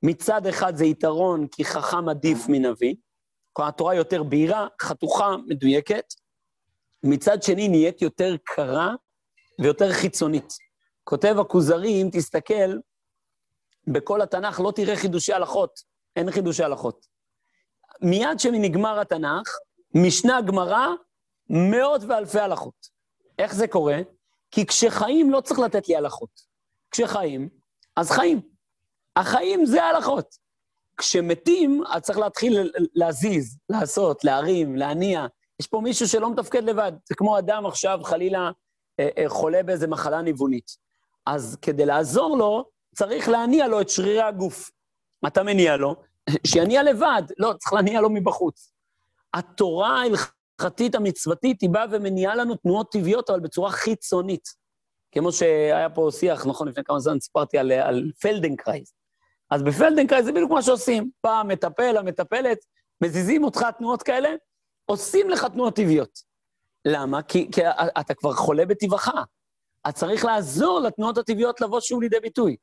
[0.02, 2.94] מצד אחד זה יתרון, כי חכם עדיף מנביא,
[3.58, 6.04] התורה יותר בהירה, חתוכה, מדויקת.
[7.02, 8.94] מצד שני, נהיית יותר קרה
[9.60, 10.52] ויותר חיצונית.
[11.04, 12.78] כותב הכוזרי, אם תסתכל,
[13.86, 15.80] בכל התנ"ך לא תראה חידושי הלכות,
[16.16, 17.06] אין חידושי הלכות.
[18.02, 19.48] מיד שנגמר התנ"ך,
[19.94, 20.86] משנה גמרא,
[21.50, 22.88] מאות ואלפי הלכות.
[23.38, 23.98] איך זה קורה?
[24.50, 26.30] כי כשחיים לא צריך לתת לי הלכות.
[26.90, 27.48] כשחיים,
[27.96, 28.40] אז חיים.
[29.16, 30.36] החיים זה הלכות.
[31.00, 35.26] כשמתים, אז צריך להתחיל להזיז, לעשות, להרים, להניע.
[35.60, 36.92] יש פה מישהו שלא מתפקד לבד.
[37.08, 38.50] זה כמו אדם עכשיו, חלילה,
[39.00, 40.70] אה, אה, חולה באיזה מחלה ניוונית.
[41.26, 44.70] אז כדי לעזור לו, צריך להניע לו את שרירי הגוף.
[45.26, 45.96] אתה מניע לו?
[46.46, 47.22] שיניע לבד.
[47.38, 48.72] לא, צריך להניע לו מבחוץ.
[49.34, 54.48] התורה ההלכתית המצוותית, היא באה ומניעה לנו תנועות טבעיות, אבל בצורה חיצונית.
[55.12, 58.92] כמו שהיה פה שיח, נכון, לפני כמה זמן סיפרתי על, על פלדנקרייז.
[59.50, 61.10] אז בפלדנקרייז זה בדיוק מה שעושים.
[61.20, 62.58] פעם מטפל, המטפלת,
[63.00, 64.28] מזיזים אותך תנועות כאלה,
[64.84, 66.18] עושים לך תנועות טבעיות.
[66.84, 67.22] למה?
[67.22, 67.60] כי, כי
[68.00, 69.08] אתה כבר חולה בטבעך.
[69.84, 72.56] אז צריך לעזור לתנועות הטבעיות לבוא שוב לידי ביטוי.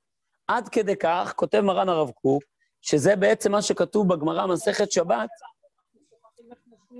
[0.47, 2.43] עד כדי כך, כותב מרן הרב קוק,
[2.81, 5.29] שזה בעצם מה שכתוב בגמרא, מסכת שבת.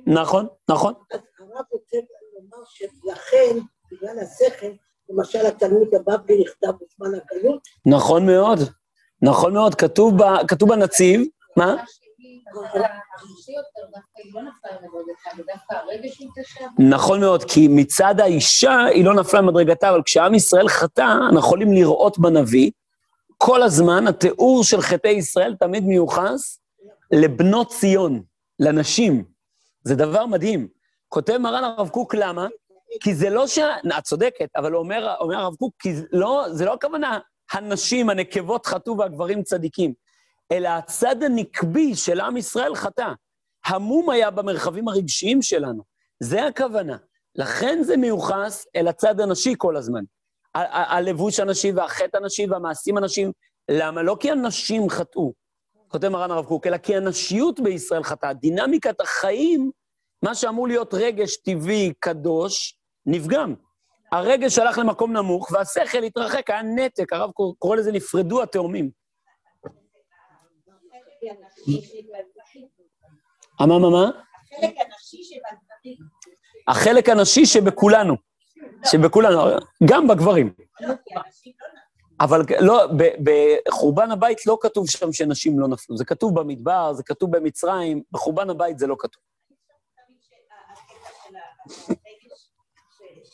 [0.08, 0.94] נכון, נכון.
[1.12, 1.98] הרב רוצה
[2.34, 3.60] לומר שלכן,
[3.92, 4.68] בגלל השכל,
[5.10, 7.62] למשל התלמוד הבבלי נכתב בזמן הגלות.
[7.86, 8.60] נכון מאוד,
[9.22, 11.22] נכון מאוד, כתוב, ב, כתוב בנציב,
[11.56, 11.76] מה?
[16.80, 21.74] נכון מאוד, כי מצד האישה היא לא נפלה ממדרגתה, אבל כשעם ישראל חטא, אנחנו יכולים
[21.74, 22.72] לראות בנביא,
[23.38, 26.60] כל הזמן התיאור של חטאי ישראל תמיד מיוחס
[27.12, 28.22] לבנות ציון,
[28.60, 29.24] לנשים.
[29.84, 30.68] זה דבר מדהים.
[31.10, 32.48] כותב מרן הרב קוק, למה?
[33.04, 33.60] כי זה לא ש...
[33.98, 37.20] את צודקת, אבל אומר, אומר הרב קוק, כי לא, זה לא הכוונה,
[37.52, 39.94] הנשים, הנקבות חטאו והגברים צדיקים.
[40.52, 43.12] אלא הצד הנקבי של עם ישראל חטא.
[43.66, 45.84] המום היה במרחבים הרגשיים שלנו.
[46.20, 46.98] זה הכוונה.
[47.36, 50.04] לכן זה מיוחס אל הצד הנשי כל הזמן.
[50.56, 53.32] הלבוש הנשי והחטא הנשי והמעשים הנשיים.
[53.72, 54.04] למה?
[54.04, 55.34] לא כי הנשים חטאו,
[55.88, 58.34] כותב מרן הרב קוק, אלא כי הנשיות בישראל חטאה.
[58.34, 59.72] דינמיקת החיים,
[60.24, 63.54] מה שאמור להיות רגש טבעי, קדוש, נפגם.
[64.12, 68.90] הרגש הלך למקום נמוך, והשכל התרחק, היה נתק, הרב קורא לזה נפרדו התאומים.
[73.60, 74.12] מה, מה, מה?
[76.68, 78.16] החלק הנשי שבכולנו.
[78.86, 79.42] שבכולנו,
[79.86, 80.54] גם בגברים.
[82.22, 82.88] אבל לא,
[83.68, 88.50] בחורבן הבית לא כתוב שם שנשים לא נפלו, זה כתוב במדבר, זה כתוב במצרים, בחורבן
[88.50, 89.24] הבית זה לא כתוב.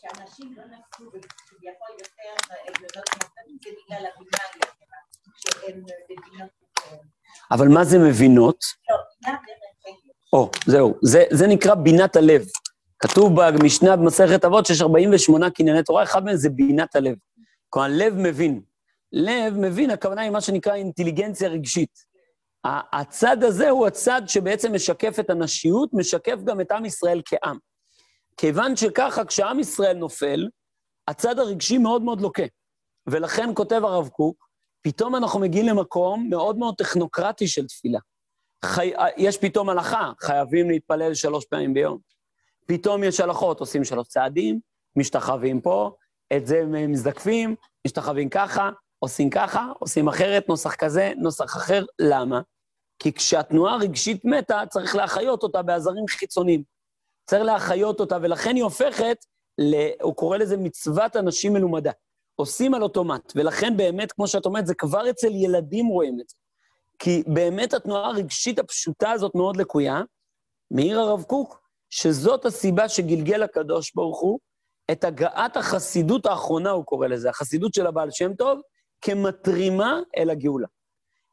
[0.03, 4.39] שאנשים לא נפלו כביכול יותר, זה בגלל הבינה
[7.51, 8.57] אבל מה זה מבינות?
[10.33, 12.45] או, זהו, זה, זה נקרא בינת הלב.
[12.99, 17.15] כתוב במשנה במסכת אבות שיש 48 קנייני תורה, אחד מהם זה בינת הלב.
[17.69, 18.61] כלומר, לב מבין.
[19.11, 22.13] לב מבין, הכוונה היא מה שנקרא אינטליגנציה רגשית.
[22.93, 27.57] הצד הזה הוא הצד שבעצם משקף את הנשיות, משקף גם את עם ישראל כעם.
[28.37, 30.47] כיוון שככה, כשעם ישראל נופל,
[31.07, 32.43] הצד הרגשי מאוד מאוד לוקה.
[33.07, 34.47] ולכן כותב הרב קוק,
[34.81, 37.99] פתאום אנחנו מגיעים למקום מאוד מאוד טכנוקרטי של תפילה.
[38.65, 38.93] חי...
[39.17, 41.97] יש פתאום הלכה, חייבים להתפלל שלוש פעמים ביום.
[42.65, 44.59] פתאום יש הלכות, עושים שלוש צעדים,
[44.95, 45.91] משתחווים פה,
[46.37, 47.55] את זה מזדקפים,
[47.87, 48.69] משתחווים ככה,
[48.99, 51.85] עושים ככה, עושים אחרת, נוסח כזה, נוסח אחר.
[51.99, 52.41] למה?
[52.99, 56.63] כי כשהתנועה הרגשית מתה, צריך להחיות אותה בעזרים חיצוניים.
[57.25, 59.17] צריך להחיות אותה, ולכן היא הופכת,
[59.57, 59.75] ל...
[60.01, 61.91] הוא קורא לזה מצוות אנשים מלומדה.
[62.35, 66.35] עושים על אוטומט, ולכן באמת, כמו שאת אומרת, זה כבר אצל ילדים רואים את זה.
[66.99, 70.01] כי באמת התנועה הרגשית הפשוטה הזאת מאוד לקויה.
[70.71, 74.39] מעיר הרב קוק, שזאת הסיבה שגלגל הקדוש ברוך הוא
[74.91, 78.61] את הגעת החסידות האחרונה, הוא קורא לזה, החסידות של הבעל שם טוב,
[79.01, 80.67] כמתרימה אל הגאולה.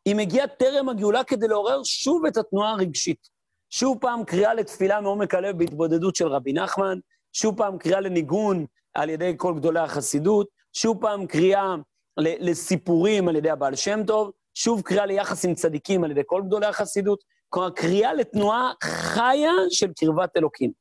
[0.04, 3.28] היא מגיעה טרם הגאולה כדי לעורר שוב את התנועה הרגשית.
[3.70, 6.98] שוב פעם קריאה לתפילה מעומק הלב בהתבודדות של רבי נחמן,
[7.32, 11.74] שוב פעם קריאה לניגון על ידי כל גדולי החסידות, שוב פעם קריאה
[12.16, 16.66] לסיפורים על ידי הבעל שם טוב, שוב קריאה ליחס עם צדיקים על ידי כל גדולי
[16.66, 20.72] החסידות, כלומר קריאה לתנועה חיה של קרבת אלוקים.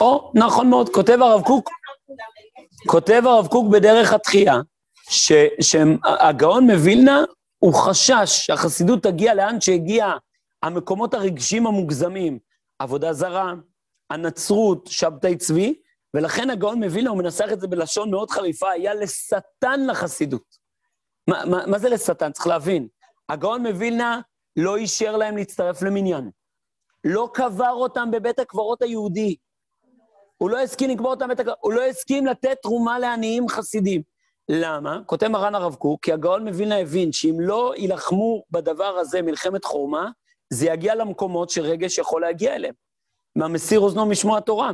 [0.00, 1.70] או, נכון מאוד, כותב הרב קוק,
[2.86, 4.60] כותב הרב קוק בדרך התחייה,
[5.60, 7.24] שהגאון מווילנה,
[7.58, 10.12] הוא חשש שהחסידות תגיע לאן שהגיע
[10.62, 12.38] המקומות הרגשיים המוגזמים,
[12.78, 13.54] עבודה זרה,
[14.10, 15.74] הנצרות, שבתאי צבי,
[16.14, 20.58] ולכן הגאון מווילנה, הוא מנסח את זה בלשון מאוד חריפה, היה לשטן לחסידות.
[21.28, 22.32] מה, מה, מה זה לשטן?
[22.32, 22.88] צריך להבין.
[23.28, 24.20] הגאון מווילנה
[24.56, 26.30] לא אישר להם להצטרף למניין.
[27.04, 29.36] לא קבר אותם בבית הקברות היהודי.
[30.36, 34.02] הוא לא הסכים לקבור אותם בבית הקברות, הוא לא הסכים לתת תרומה לעניים חסידים.
[34.48, 35.00] למה?
[35.06, 40.10] כותב מרן הרב קוק, כי הגאון מווילנה הבין שאם לא יילחמו בדבר הזה מלחמת חורמה,
[40.50, 42.74] זה יגיע למקומות שרגש יכול להגיע אליהם.
[43.36, 44.70] מהמסיר אוזנו משמוע תורה.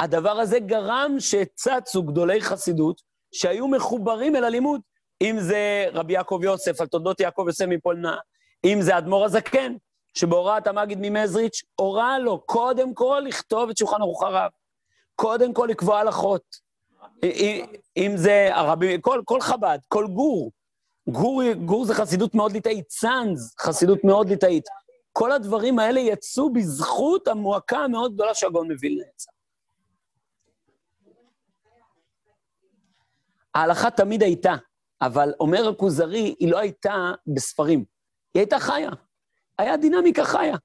[0.00, 3.02] הדבר הזה גרם שצצו גדולי חסידות
[3.32, 4.80] שהיו מחוברים אל הלימוד.
[5.22, 8.16] אם זה רבי יעקב יוסף, על תולדות יעקב יוסף מפולנה,
[8.64, 9.74] אם זה אדמו"ר הזקן,
[10.14, 14.50] שבהוראת המגיד ממזריץ', הורה לו קודם כל לכתוב את שולחן ערוך הרב.
[15.14, 16.42] קודם כל לקבוע הלכות.
[17.96, 20.52] אם זה הרבי, כל, כל חב"ד, כל גור.
[21.08, 24.64] גור, גור זה חסידות מאוד ליטאית, צאנז, חסידות מאוד ליטאית.
[25.18, 29.30] כל הדברים האלה יצאו בזכות המועקה המאוד גדולה שהגאון מווילנה יצא.
[33.54, 34.54] ההלכה תמיד הייתה,
[35.02, 37.84] אבל אומר הכוזרי, היא לא הייתה בספרים,
[38.34, 38.90] היא הייתה חיה.
[39.58, 40.56] היה דינמיקה חיה.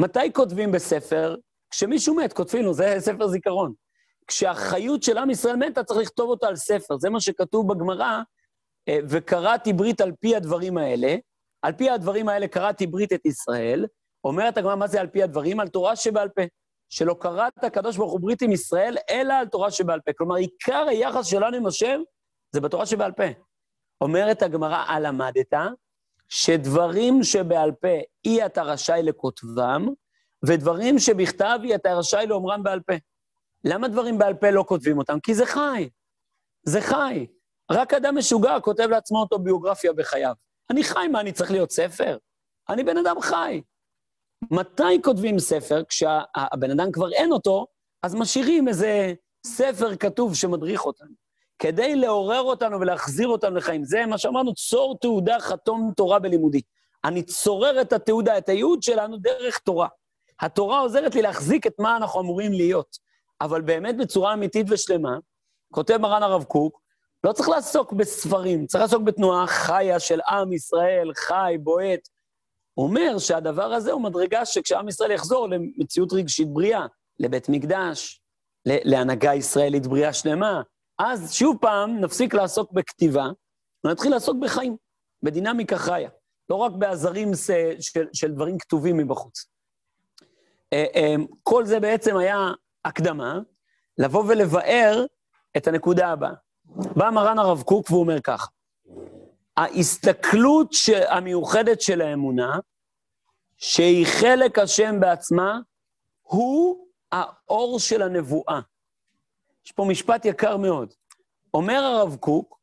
[0.00, 1.36] מתי כותבים בספר?
[1.70, 3.72] כשמישהו מת, כותבים לו, זה ספר זיכרון.
[4.26, 6.98] כשהחיות של עם ישראל מתה, צריך לכתוב אותה על ספר.
[6.98, 8.22] זה מה שכתוב בגמרא,
[8.88, 11.16] אה, וקראתי ברית על פי הדברים האלה.
[11.66, 13.86] על פי הדברים האלה קראתי ברית את ישראל.
[14.24, 15.60] אומרת הגמרא, מה זה על פי הדברים?
[15.60, 16.42] על תורה שבעל פה.
[16.88, 20.12] שלא קראת הקדוש ברוך הוא ברית עם ישראל, אלא על תורה שבעל פה.
[20.12, 22.00] כלומר, עיקר היחס שלנו עם השם
[22.52, 23.24] זה בתורה שבעל פה.
[24.00, 25.52] אומרת הגמרא, הלמדת,
[26.28, 29.88] שדברים שבעל פה אי אתה רשאי לכותבם,
[30.46, 32.94] ודברים שבכתב אי אתה רשאי לאומרם בעל פה.
[33.64, 35.20] למה דברים בעל פה לא כותבים אותם?
[35.20, 35.88] כי זה חי.
[36.62, 37.26] זה חי.
[37.70, 40.45] רק אדם משוגע כותב לעצמו אוטוביוגרפיה בחייו.
[40.70, 42.18] אני חי, מה, אני צריך להיות ספר?
[42.68, 43.60] אני בן אדם חי.
[44.50, 45.82] מתי כותבים ספר?
[45.88, 47.66] כשהבן אדם כבר אין אותו,
[48.02, 49.14] אז משאירים איזה
[49.46, 51.26] ספר כתוב שמדריך אותנו.
[51.58, 53.84] כדי לעורר אותנו ולהחזיר אותנו לחיים.
[53.84, 56.60] זה מה שאמרנו, צור תעודה חתום תורה בלימודי.
[57.04, 59.88] אני צורר את התעודה, את הייעוד שלנו דרך תורה.
[60.40, 62.96] התורה עוזרת לי להחזיק את מה אנחנו אמורים להיות.
[63.40, 65.18] אבל באמת בצורה אמיתית ושלמה,
[65.72, 66.80] כותב מרן הרב קוק,
[67.26, 72.08] לא צריך לעסוק בספרים, צריך לעסוק בתנועה חיה של עם ישראל, חי, בועט.
[72.76, 76.86] אומר שהדבר הזה הוא מדרגה שכשעם ישראל יחזור למציאות רגשית בריאה,
[77.18, 78.22] לבית מקדש,
[78.66, 80.62] להנהגה ישראלית בריאה שלמה,
[80.98, 83.26] אז שוב פעם נפסיק לעסוק בכתיבה,
[83.84, 84.76] ונתחיל לעסוק בחיים,
[85.22, 86.10] בדינמיקה חיה,
[86.48, 87.30] לא רק בעזרים
[87.80, 89.46] של, של דברים כתובים מבחוץ.
[90.72, 92.50] אה, אה, כל זה בעצם היה
[92.84, 93.38] הקדמה,
[93.98, 95.04] לבוא ולבאר
[95.56, 96.45] את הנקודה הבאה.
[96.68, 98.46] בא מרן הרב קוק והוא אומר ככה,
[99.56, 100.74] ההסתכלות
[101.08, 102.58] המיוחדת של האמונה,
[103.56, 105.58] שהיא חלק השם בעצמה,
[106.22, 108.60] הוא האור של הנבואה.
[109.66, 110.92] יש פה משפט יקר מאוד.
[111.54, 112.58] אומר הרב קוק,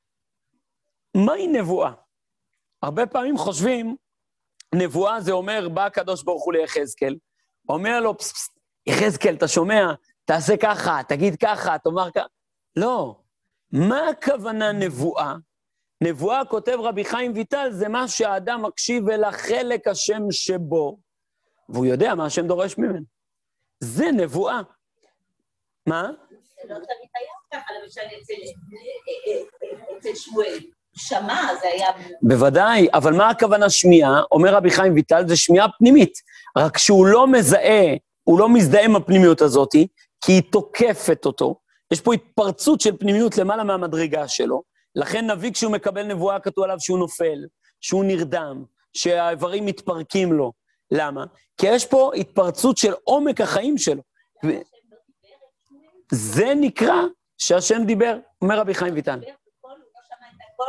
[1.17, 1.91] מהי נבואה?
[2.81, 3.95] הרבה פעמים חושבים,
[4.75, 7.15] נבואה זה אומר, בא הקדוש ברוך הוא ליחזקאל,
[7.69, 8.15] אומר לו,
[8.87, 9.93] יחזקאל, אתה שומע?
[10.25, 12.25] תעשה ככה, תגיד ככה, תאמר ככה.
[12.75, 13.22] לא.
[13.73, 15.35] מה הכוונה נבואה?
[16.01, 20.97] נבואה, כותב רבי חיים ויטל, זה מה שהאדם מקשיב אל החלק השם שבו,
[21.69, 23.05] והוא יודע מה השם דורש ממנו.
[23.79, 24.61] זה נבואה.
[25.87, 26.11] מה?
[26.31, 28.01] זה לא תמיד היה ככה, למשל
[29.97, 30.59] אצל שמואל.
[30.95, 31.87] שמע, זה היה...
[32.21, 34.21] בוודאי, אבל מה הכוונה שמיעה?
[34.31, 36.13] אומר רבי חיים ויטל, זה שמיעה פנימית.
[36.57, 39.71] רק שהוא לא מזהה, הוא לא מזדהה עם הפנימיות הזאת,
[40.21, 41.62] כי היא תוקפת אותו.
[41.91, 44.63] יש פה התפרצות של פנימיות למעלה מהמדרגה שלו.
[44.95, 47.45] לכן נביא כשהוא מקבל נבואה, כתוב עליו שהוא נופל,
[47.81, 50.51] שהוא נרדם, שהאיברים מתפרקים לו.
[50.91, 51.25] למה?
[51.57, 54.01] כי יש פה התפרצות של עומק החיים שלו.
[56.11, 57.01] זה נקרא
[57.37, 59.19] שהשם דיבר, אומר רבי חיים ויטל.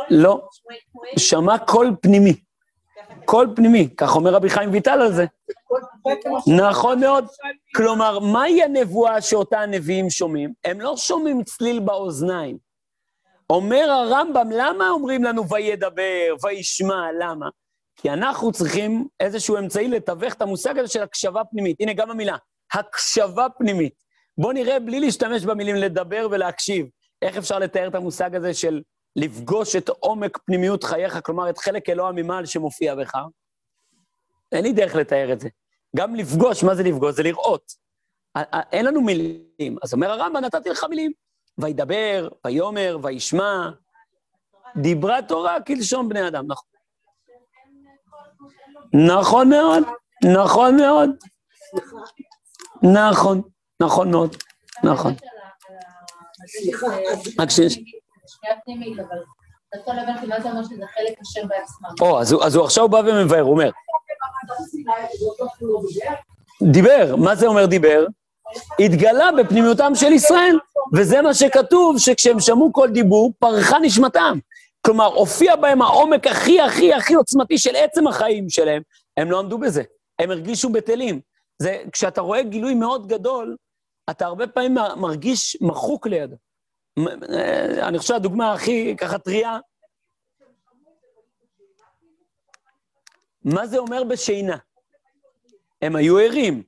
[0.09, 0.47] לא,
[1.17, 2.33] שמע קול פנימי.
[3.25, 5.25] קול פנימי, כך אומר רבי חיים ויטל על זה.
[6.65, 7.25] נכון מאוד.
[7.75, 10.53] כלומר, מהי הנבואה שאותה הנביאים שומעים?
[10.65, 12.57] הם לא שומעים צליל באוזניים.
[13.49, 17.49] אומר הרמב"ם, למה אומרים לנו וידבר, וישמע, למה?
[17.95, 21.77] כי אנחנו צריכים איזשהו אמצעי לתווך את המושג הזה של הקשבה פנימית.
[21.79, 22.37] הנה גם המילה,
[22.73, 23.93] הקשבה פנימית.
[24.37, 26.87] בואו נראה, בלי להשתמש במילים לדבר ולהקשיב,
[27.21, 28.81] איך אפשר לתאר את המושג הזה של
[29.15, 33.15] לפגוש את עומק פנימיות חייך, כלומר, את חלק אלוה ממעל שמופיע בך?
[34.51, 35.49] אין לי דרך לתאר את זה.
[35.95, 37.15] גם לפגוש, מה זה לפגוש?
[37.15, 37.71] זה לראות.
[38.71, 39.77] אין לנו מילים.
[39.83, 41.11] אז אומר הרמב"ם, נתתי לך מילים.
[41.57, 43.69] וידבר, ויאמר, וישמע.
[44.81, 46.69] דיברה תורה כלשון בני אדם, נכון.
[49.07, 49.83] נכון מאוד,
[50.37, 51.09] נכון מאוד.
[52.83, 53.41] נכון,
[53.81, 54.35] נכון מאוד,
[54.83, 55.13] נכון.
[57.39, 57.79] רק שיש...
[62.01, 63.69] או, אז הוא עכשיו בא ומבאר, הוא אומר.
[66.71, 68.05] דיבר, מה זה אומר דיבר?
[68.79, 70.59] התגלה בפנימיותם של ישראל,
[70.93, 74.39] וזה מה שכתוב, שכשהם שמעו כל דיבור, פרחה נשמתם.
[74.85, 78.81] כלומר, הופיע בהם העומק הכי הכי הכי עוצמתי של עצם החיים שלהם,
[79.17, 79.83] הם לא עמדו בזה,
[80.19, 81.19] הם הרגישו בטלים.
[81.59, 83.55] זה, כשאתה רואה גילוי מאוד גדול,
[84.09, 86.35] אתה הרבה פעמים מרגיש מחוק לידו.
[87.81, 89.57] אני חושב שהדוגמה הכי ככה טריה,
[93.45, 94.57] מה זה אומר בשינה?
[95.81, 96.63] הם היו ערים.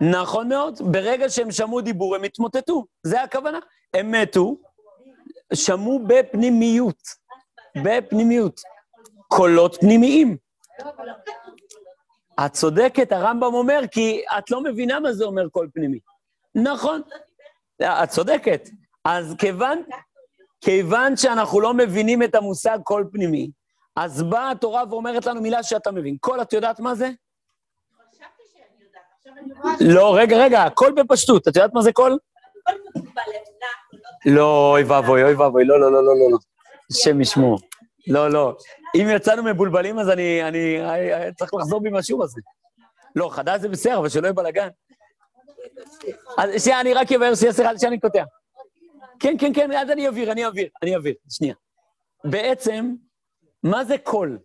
[0.00, 3.58] נכון מאוד, ברגע שהם שמעו דיבור הם התמוטטו, זה הכוונה.
[3.94, 4.56] הם מתו,
[5.54, 7.02] שמעו בפנימיות,
[7.84, 8.60] בפנימיות,
[9.28, 10.36] קולות פנימיים.
[12.46, 15.98] את צודקת, הרמב"ם אומר, כי את לא מבינה מה זה אומר קול פנימי.
[16.54, 17.02] נכון,
[17.82, 18.68] את צודקת.
[19.04, 19.82] אז כיוון,
[20.60, 23.50] כיוון שאנחנו לא מבינים את המושג קול פנימי,
[23.96, 26.16] אז באה התורה ואומרת לנו מילה שאתה מבין.
[26.20, 27.10] קול, את יודעת מה זה?
[29.80, 31.48] לא, רגע, רגע, קול בפשטות.
[31.48, 32.18] את יודעת מה זה קול?
[34.26, 36.38] לא, אוי ואבוי, אוי ואבוי, לא, לא, לא, לא, לא.
[36.90, 37.58] השם ישמור.
[38.06, 38.56] לא, לא.
[38.94, 40.78] אם יצאנו מבולבלים, אז אני,
[41.38, 42.40] צריך לחזור בי מהשיעור הזה.
[43.16, 44.68] לא, חדש זה בסדר, אבל שלא יהיה בלאגן.
[46.38, 48.24] אז שנייה, אני רק אבהר, שנייה, סליחה, שאני קוטע.
[49.20, 51.54] כן, כן, כן, אז אני אעביר, אני אעביר, אני אעביר, שנייה.
[52.24, 52.94] בעצם,
[53.62, 54.38] מה זה קול?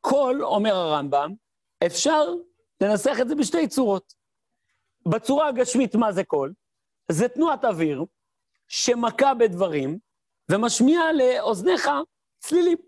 [0.00, 1.34] קול, אומר הרמב"ם,
[1.86, 2.24] אפשר
[2.80, 4.14] לנסח את זה בשתי צורות.
[5.08, 6.52] בצורה הגשמית, מה זה קול?
[7.12, 8.04] זה תנועת אוויר
[8.68, 9.98] שמכה בדברים
[10.50, 11.90] ומשמיע לאוזניך
[12.38, 12.78] צלילים.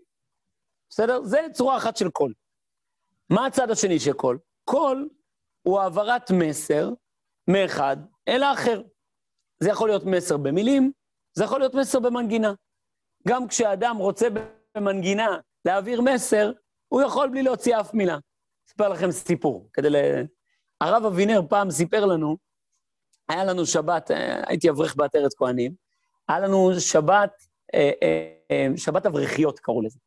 [0.89, 1.23] בסדר?
[1.23, 2.33] זה צורה אחת של קול.
[3.29, 4.39] מה הצד השני של קול?
[4.65, 5.09] קול
[5.61, 6.89] הוא העברת מסר
[7.47, 7.97] מאחד
[8.27, 8.81] אל האחר.
[9.59, 10.91] זה יכול להיות מסר במילים,
[11.33, 12.53] זה יכול להיות מסר במנגינה.
[13.27, 14.27] גם כשאדם רוצה
[14.77, 16.51] במנגינה להעביר מסר,
[16.87, 18.17] הוא יכול בלי להוציא אף מילה.
[18.67, 19.95] אספר לכם סיפור, כדי ל...
[20.81, 22.37] הרב אבינר פעם סיפר לנו,
[23.29, 25.73] היה לנו שבת, אה, הייתי אברך בעטרת כהנים,
[26.27, 27.31] היה לנו שבת,
[27.73, 27.91] אה,
[28.51, 29.99] אה, שבת אברכיות קראו לזה.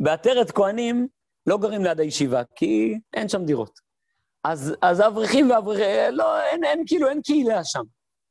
[0.00, 1.08] בעטרת כהנים
[1.46, 3.80] לא גרים ליד הישיבה, כי אין שם דירות.
[4.44, 7.82] אז, אז האברכים והאברכים, לא, אין, אין, כאילו, אין קהילה שם.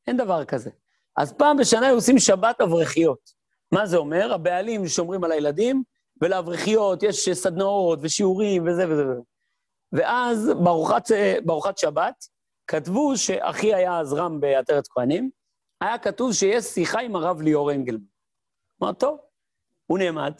[0.08, 0.70] אין דבר כזה.
[1.18, 3.33] אז פעם בשנה היו עושים שבת אברכיות.
[3.74, 4.34] מה זה אומר?
[4.34, 5.84] הבעלים שומרים על הילדים,
[6.22, 9.22] ולאברכיות יש סדנאות ושיעורים וזה וזה וזה.
[9.92, 11.12] ואז בארוחת,
[11.46, 12.26] בארוחת שבת,
[12.68, 15.30] כתבו שאחי היה אז רם בעטרת כהנים,
[15.82, 18.04] היה כתוב שיש שיחה עם הרב ליאור אנגלמן.
[18.84, 19.20] אמר, טוב,
[19.86, 20.34] הוא נעמד,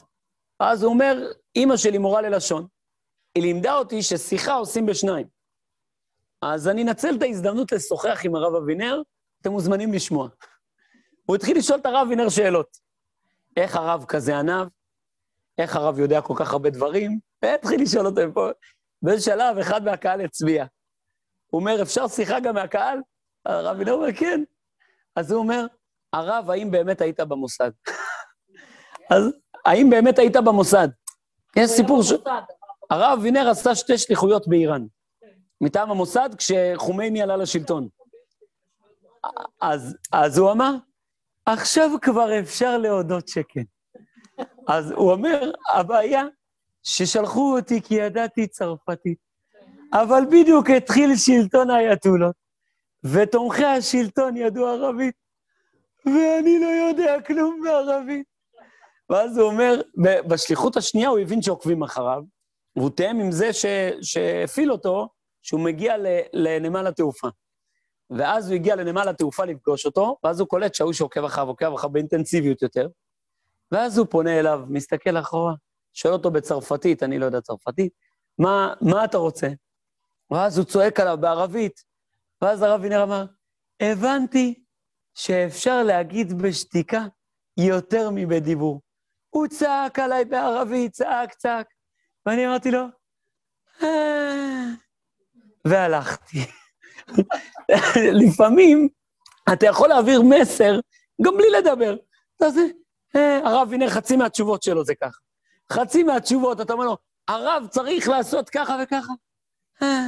[0.60, 2.68] אז הוא אומר, אימא שלי מורה ללשון.
[3.36, 5.28] היא לימדה אותי ששיחה עושים בשניים.
[6.42, 9.02] אז אני אנצל את ההזדמנות לשוחח עם הרב אבינר,
[9.42, 10.30] אתם מוזמנים לשמוע.
[11.26, 12.83] הוא התחיל לשאול את הרב אבינר שאלות.
[13.58, 14.68] איך הרב כזה ענב?
[15.58, 17.20] איך הרב יודע כל כך הרבה דברים?
[17.42, 18.50] והתחיל לשאול אותו פה.
[19.02, 20.66] באיזה שלב אחד מהקהל הצביע.
[21.52, 23.00] הוא אומר, אפשר שיחה גם מהקהל?
[23.46, 24.44] הרב וינר אומר, כן.
[25.16, 25.66] אז הוא אומר,
[26.14, 27.72] הרב, האם באמת היית במוסד?
[29.14, 29.24] אז
[29.66, 30.88] האם באמת היית במוסד?
[31.58, 32.14] יש סיפור ש...
[32.90, 34.86] הרב וינר עשה שתי שליחויות באיראן,
[35.62, 37.88] מטעם המוסד, כשחומייני עלה לשלטון.
[39.62, 40.76] אז, אז הוא אמר,
[41.46, 43.64] עכשיו כבר אפשר להודות שכן.
[44.68, 46.24] אז הוא אומר, הבעיה
[46.84, 49.18] ששלחו אותי כי ידעתי צרפתית,
[49.94, 52.36] אבל בדיוק התחיל שלטון האייתולות,
[53.04, 55.16] ותומכי השלטון ידעו ערבית,
[56.06, 58.26] ואני לא יודע כלום בערבית.
[59.10, 59.82] ואז הוא אומר,
[60.28, 62.24] בשליחות השנייה הוא הבין שעוקבים אחריו,
[62.76, 63.50] והוא תאם עם זה
[64.02, 65.10] שהפעיל אותו,
[65.42, 65.96] שהוא מגיע
[66.34, 67.28] לנמל התעופה.
[68.10, 71.92] ואז הוא הגיע לנמל התעופה לפגוש אותו, ואז הוא קולט שההוא שעוקב אחריו, עוקב אחריו
[71.92, 72.88] באינטנסיביות יותר,
[73.72, 75.54] ואז הוא פונה אליו, מסתכל אחורה,
[75.94, 77.94] שואל אותו בצרפתית, אני לא יודע צרפתית,
[78.38, 79.48] מה, מה אתה רוצה?
[80.32, 81.84] ואז הוא צועק עליו בערבית,
[82.42, 83.26] ואז הרב וינר אמר,
[83.80, 84.64] הבנתי
[85.16, 87.06] שאפשר להגיד בשתיקה
[87.58, 88.82] יותר מבדיבור.
[89.30, 91.68] הוא צעק עליי בערבית, צעק, צעק,
[92.26, 92.86] ואני אמרתי לו,
[93.84, 94.66] אה...
[95.66, 96.38] והלכתי.
[98.24, 98.90] לפעמים
[99.54, 100.80] אתה יכול להעביר מסר
[101.22, 101.96] גם בלי לדבר.
[102.38, 102.62] אתה זה,
[103.16, 105.18] אה, הרב, הנה חצי מהתשובות שלו זה ככה.
[105.72, 106.98] חצי מהתשובות, אתה אומר לו,
[107.28, 109.14] הרב צריך לעשות ככה וככה.
[109.82, 110.08] אה,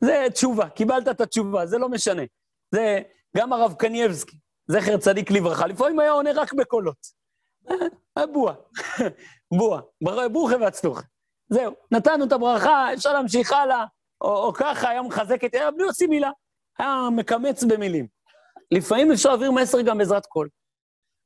[0.00, 2.22] זה תשובה, קיבלת את התשובה, זה לא משנה.
[2.74, 3.00] זה
[3.36, 4.36] גם הרב קנייבסקי,
[4.66, 7.06] זכר צדיק לברכה, לפעמים היה עונה רק בקולות.
[8.18, 8.54] אה, בועה,
[9.58, 11.02] בועה, ברוכה והצלוחה.
[11.48, 13.84] זהו, נתנו את הברכה, אפשר להמשיך הלאה,
[14.20, 16.30] או, או ככה, היה מחזק את ידיו בלי להוציא מילה.
[16.78, 18.06] היה מקמץ במילים.
[18.70, 20.48] לפעמים אפשר להעביר מסר גם בעזרת קול.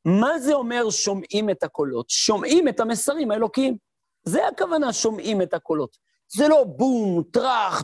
[0.05, 2.11] מה זה אומר שומעים את הקולות?
[2.11, 3.77] שומעים את המסרים האלוקיים.
[4.25, 5.97] זה הכוונה, שומעים את הקולות.
[6.37, 7.83] זה לא בום, טראח,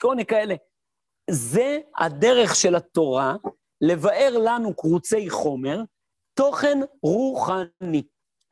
[0.00, 0.54] כל מיני כאלה.
[1.30, 3.36] זה הדרך של התורה
[3.80, 5.80] לבאר לנו קרוצי חומר,
[6.34, 8.02] תוכן רוחני.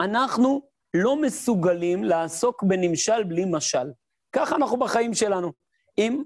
[0.00, 0.62] אנחנו
[0.94, 3.90] לא מסוגלים לעסוק בנמשל בלי משל.
[4.32, 5.52] ככה אנחנו בחיים שלנו.
[5.98, 6.22] אם...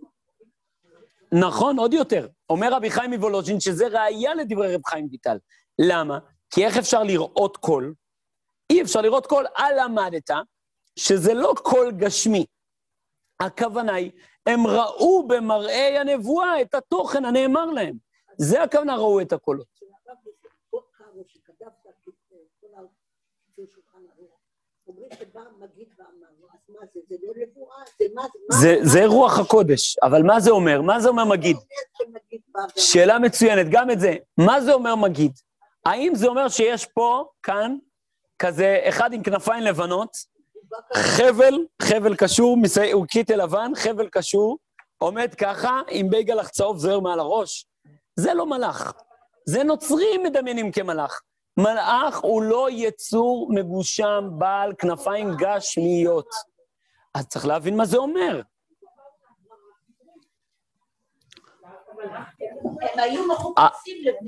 [1.33, 2.29] נכון, עוד יותר.
[2.51, 5.39] אומר רבי חיים מוולוז'ין שזה ראייה לדברי רב חיים ויטל.
[5.79, 6.19] למה?
[6.51, 7.95] כי איך אפשר לראות קול?
[8.71, 10.31] אי אפשר לראות קול, אלא למדת
[10.97, 12.47] שזה לא קול גשמי.
[13.41, 14.11] הכוונה היא,
[14.47, 17.97] הם ראו במראה הנבואה את התוכן הנאמר להם.
[18.39, 19.81] זה הכוונה, ראו את הקולות.
[28.83, 30.83] זה רוח הקודש, אבל מה זה אומר?
[30.83, 31.57] מה זה אומר מגיד?
[32.77, 34.15] שאלה מצוינת, גם את זה.
[34.39, 35.33] מה זה אומר מגיד?
[35.87, 37.77] האם זה אומר שיש פה, כאן,
[38.39, 40.17] כזה אחד עם כנפיים לבנות,
[40.95, 42.57] חבל, חבל קשור,
[42.93, 44.59] הוא קיטל לבן, חבל קשור,
[44.99, 47.67] עומד ככה, עם בייגלח צהוב זוהר מעל הראש?
[48.17, 48.93] זה לא מלאך.
[49.45, 51.21] זה נוצרים מדמיינים כמלאך.
[51.57, 56.50] מלאך הוא לא יצור מגושם בעל כנפיים גשמיות.
[57.15, 58.43] אז צריך להבין מה זה אומר.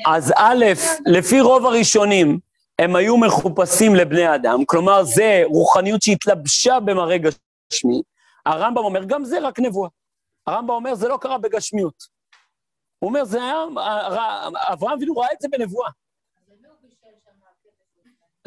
[0.06, 0.64] אז א',
[1.06, 2.38] לפי רוב הראשונים,
[2.78, 8.02] הם היו מחופשים לבני אדם, כלומר, זה רוחניות שהתלבשה במראה גשמי.
[8.46, 9.88] הרמב"ם אומר, גם זה רק נבואה.
[10.46, 12.02] הרמב"ם אומר, זה לא קרה בגשמיות.
[12.98, 13.64] הוא אומר, זה היה,
[14.72, 15.90] אברהם אבינו ראה את זה בנבואה.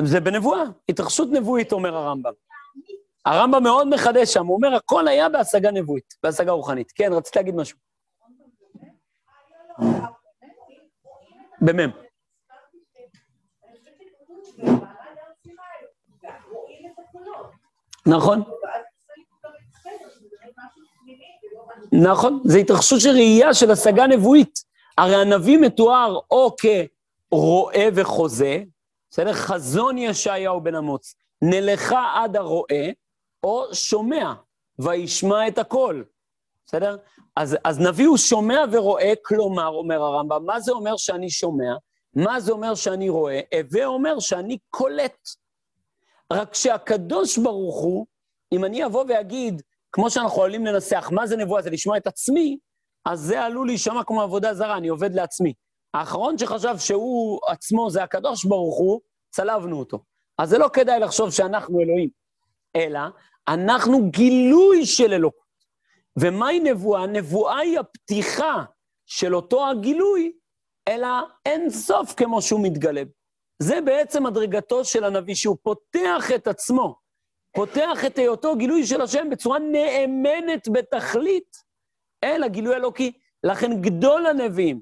[0.01, 2.31] זה בנבואה, התרחשות נבואית, אומר הרמב"ם.
[3.25, 6.91] הרמב"ם מאוד מחדש שם, הוא אומר, הכל היה בהשגה נבואית, בהשגה רוחנית.
[6.91, 7.77] כן, רצית להגיד משהו.
[11.61, 11.89] במ"ם.
[18.07, 18.43] נכון.
[21.91, 24.59] נכון, זה התרחשות של ראייה של השגה נבואית.
[24.97, 28.63] הרי הנביא מתואר או כרואה וחוזה,
[29.11, 29.33] בסדר?
[29.33, 32.89] חזון ישעיהו בן אמוץ, נלכה עד הרואה,
[33.45, 34.33] או שומע,
[34.79, 36.05] וישמע את הקול,
[36.65, 36.97] בסדר?
[37.35, 41.75] אז, אז נביא הוא שומע ורואה, כלומר, אומר הרמב"ם, מה זה אומר שאני שומע?
[42.15, 43.39] מה זה אומר שאני רואה?
[43.53, 45.29] הווה אומר שאני קולט.
[46.33, 48.05] רק שהקדוש ברוך הוא,
[48.51, 51.61] אם אני אבוא ואגיד, כמו שאנחנו עולים לנסח, מה זה נבואה?
[51.61, 52.57] זה לשמוע את עצמי,
[53.05, 55.53] אז זה עלול להישמע כמו עבודה זרה, אני עובד לעצמי.
[55.93, 59.99] האחרון שחשב שהוא עצמו זה הקדוש ברוך הוא, צלבנו אותו.
[60.37, 62.09] אז זה לא כדאי לחשוב שאנחנו אלוהים,
[62.75, 62.99] אלא
[63.47, 65.45] אנחנו גילוי של אלוקות.
[66.19, 67.07] ומהי נבואה?
[67.07, 68.63] נבואה היא הפתיחה
[69.05, 70.31] של אותו הגילוי,
[70.87, 71.07] אלא
[71.45, 73.03] אין סוף כמו שהוא מתגלה.
[73.59, 77.05] זה בעצם מדרגתו של הנביא, שהוא פותח את עצמו
[77.55, 81.57] פותח את היותו גילוי של השם בצורה נאמנת בתכלית
[82.23, 83.11] אל הגילוי האלוקי.
[83.43, 84.81] לכן גדול הנביאים,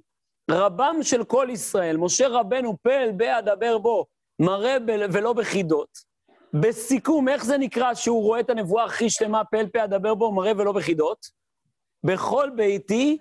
[0.52, 4.06] רבם של כל ישראל, משה רבנו פל בה אדבר בו,
[4.40, 4.78] מראה
[5.14, 6.13] ולא בחידות.
[6.54, 10.52] בסיכום, איך זה נקרא שהוא רואה את הנבואה הכי שלמה, פל פה אדבר בו, מראה
[10.58, 11.26] ולא בחידות?
[12.04, 13.18] בכל ביתי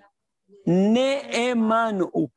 [0.67, 2.29] נאמן הוא.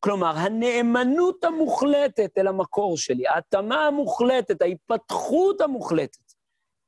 [0.00, 6.32] כלומר, הנאמנות המוחלטת אל המקור שלי, ההתאמה המוחלטת, ההיפתחות המוחלטת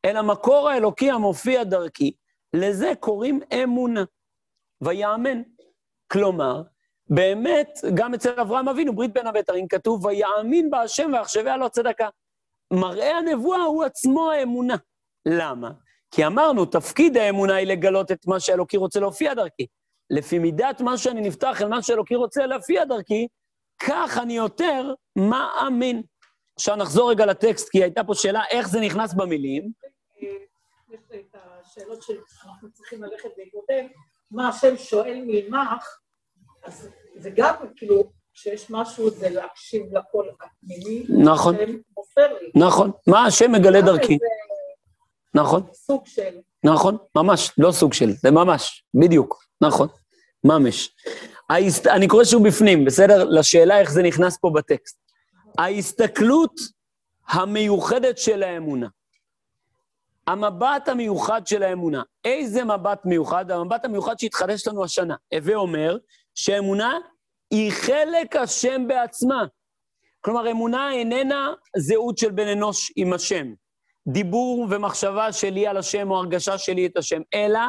[0.05, 2.13] אל המקור האלוקי המופיע דרכי,
[2.55, 4.05] לזה קוראים אמונה.
[4.81, 5.43] ויאמן.
[6.13, 6.63] כלומר,
[7.11, 12.09] באמת, גם אצל אברהם אבינו, ברית בין הבתרים, כתוב, ויאמין בהשם ויחשביה לו צדקה.
[12.75, 14.77] מראה הנבואה הוא עצמו האמונה.
[15.27, 15.71] למה?
[16.11, 19.67] כי אמרנו, תפקיד האמונה היא לגלות את מה שאלוקי רוצה להופיע דרכי.
[20.11, 23.27] לפי מידת מה שאני נפתח אל מה שאלוקי רוצה להופיע דרכי,
[23.79, 26.03] כך אני יותר מאמין.
[26.57, 29.73] עכשיו נחזור רגע לטקסט, כי הייתה פה שאלה איך זה נכנס במילים.
[30.91, 33.87] יש את השאלות שאנחנו צריכים ללכת בעקבותיהם,
[34.31, 35.99] מה השם שואל ממך,
[36.63, 41.57] אז זה גם כאילו, כשיש משהו זה להקשיב לקול הפנימי, נכון.
[42.55, 42.91] נכון.
[43.07, 44.19] מה השם מגלה דרכי.
[45.35, 49.89] נכון, סוג של, נכון, ממש, לא סוג של, זה ממש, בדיוק, נכון,
[50.45, 50.97] ממש.
[51.51, 51.87] ההסת...
[51.87, 53.25] אני קורא שוב בפנים, בסדר?
[53.25, 54.99] לשאלה איך זה נכנס פה בטקסט.
[55.59, 56.61] ההסתכלות
[57.29, 58.89] המיוחדת של האמונה.
[60.27, 62.03] המבט המיוחד של האמונה.
[62.25, 63.51] איזה מבט מיוחד?
[63.51, 65.15] המבט המיוחד שהתחדש לנו השנה.
[65.35, 65.99] הווה אומר
[66.35, 66.99] שאמונה
[67.51, 69.45] היא חלק השם בעצמה.
[70.21, 73.47] כלומר, אמונה איננה זהות של בן אנוש עם השם.
[74.09, 77.61] דיבור ומחשבה שלי על השם או הרגשה שלי את השם, אלא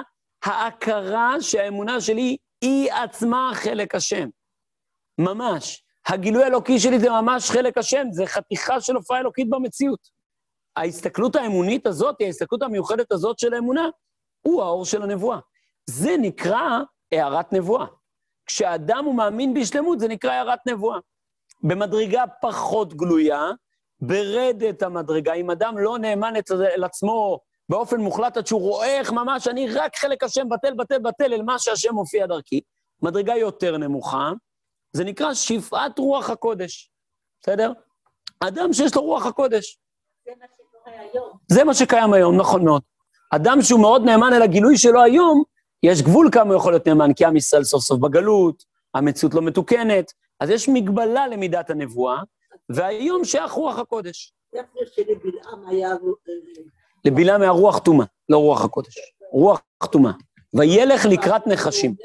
[0.45, 4.29] ההכרה שהאמונה שלי היא עצמה חלק השם.
[5.17, 5.83] ממש.
[6.07, 9.99] הגילוי האלוקי שלי זה ממש חלק השם, זה חתיכה של הופעה אלוקית במציאות.
[10.75, 13.89] ההסתכלות האמונית הזאת, ההסתכלות המיוחדת הזאת של האמונה,
[14.41, 15.39] הוא האור של הנבואה.
[15.89, 16.79] זה נקרא
[17.11, 17.85] הערת נבואה.
[18.45, 20.99] כשאדם הוא מאמין בשלמות, זה נקרא הערת נבואה.
[21.63, 23.51] במדרגה פחות גלויה,
[24.01, 26.33] ברדת המדרגה, אם אדם לא נאמן
[26.75, 27.39] אל עצמו
[27.69, 31.41] באופן מוחלט עד שהוא רואה איך ממש אני רק חלק השם בטל, בטל, בטל אל
[31.41, 32.61] מה שהשם מופיע דרכי,
[33.01, 34.31] מדרגה יותר נמוכה,
[34.93, 36.91] זה נקרא שפעת רוח הקודש,
[37.41, 37.73] בסדר?
[38.39, 39.79] אדם שיש לו רוח הקודש.
[40.25, 41.37] זה מה שקורה היום.
[41.47, 42.81] זה מה שקיים היום, נכון מאוד.
[43.31, 45.43] אדם שהוא מאוד נאמן אל הגילוי שלו היום,
[45.83, 49.41] יש גבול כמה הוא יכול להיות נאמן, כי עם ישראל סוף סוף בגלות, המציאות לא
[49.41, 52.21] מתוקנת, אז יש מגבלה למידת הנבואה,
[52.69, 54.33] והיום שייך רוח הקודש.
[54.51, 54.59] זה
[54.95, 55.89] שלבלעם היה...
[57.05, 58.95] לבלעם היה רוח טומאה, לא רוח הקודש.
[59.31, 59.61] רוח
[59.91, 60.11] טומאה.
[60.53, 61.95] וילך לקראת נחשים.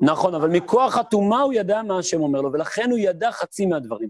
[0.00, 4.08] נכון, אבל מכוח הטומאה הוא ידע מה השם אומר לו, ולכן הוא ידע חצי מהדברים.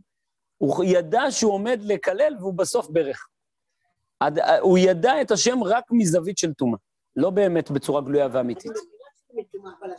[0.59, 3.29] הוא ידע שהוא עומד לקלל והוא בסוף ברך.
[4.61, 6.79] הוא ידע את השם רק מזווית של טומאה,
[7.17, 8.73] לא באמת בצורה גלויה ואמיתית.
[8.73, 9.93] אבל.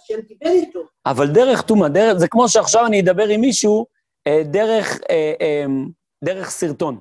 [1.06, 3.86] אבל דרך טומאה, זה כמו שעכשיו אני אדבר עם מישהו
[4.28, 5.66] אה, דרך, אה, אה,
[6.24, 7.00] דרך סרטון.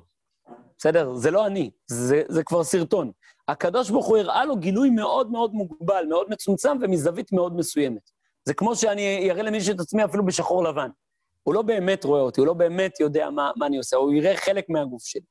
[0.77, 1.15] בסדר?
[1.15, 3.11] זה לא אני, זה, זה כבר סרטון.
[3.47, 8.09] הקדוש ברוך הוא הראה לו גילוי מאוד מאוד מוגבל, מאוד מצומצם ומזווית מאוד מסוימת.
[8.45, 10.89] זה כמו שאני אראה למישהו את עצמי אפילו בשחור לבן.
[11.43, 14.37] הוא לא באמת רואה אותי, הוא לא באמת יודע מה, מה אני עושה, הוא יראה
[14.37, 15.21] חלק מהגוף שלי.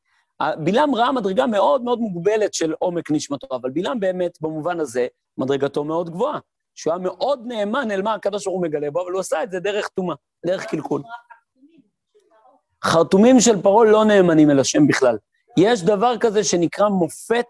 [0.58, 5.06] בלעם ראה מדרגה מאוד מאוד מוגבלת של עומק נשמתו, אבל בלעם באמת, במובן הזה,
[5.38, 6.38] מדרגתו מאוד גבוהה.
[6.74, 9.50] שהוא היה מאוד נאמן אל מה הקדוש ברוך הוא מגלה בו, אבל הוא עשה את
[9.50, 10.14] זה דרך טומאה,
[10.46, 11.02] דרך קלקול.
[12.84, 15.18] חרטומים של פרעה לא נאמנים אל השם בכלל.
[15.58, 17.46] יש דבר כזה שנקרא מופת,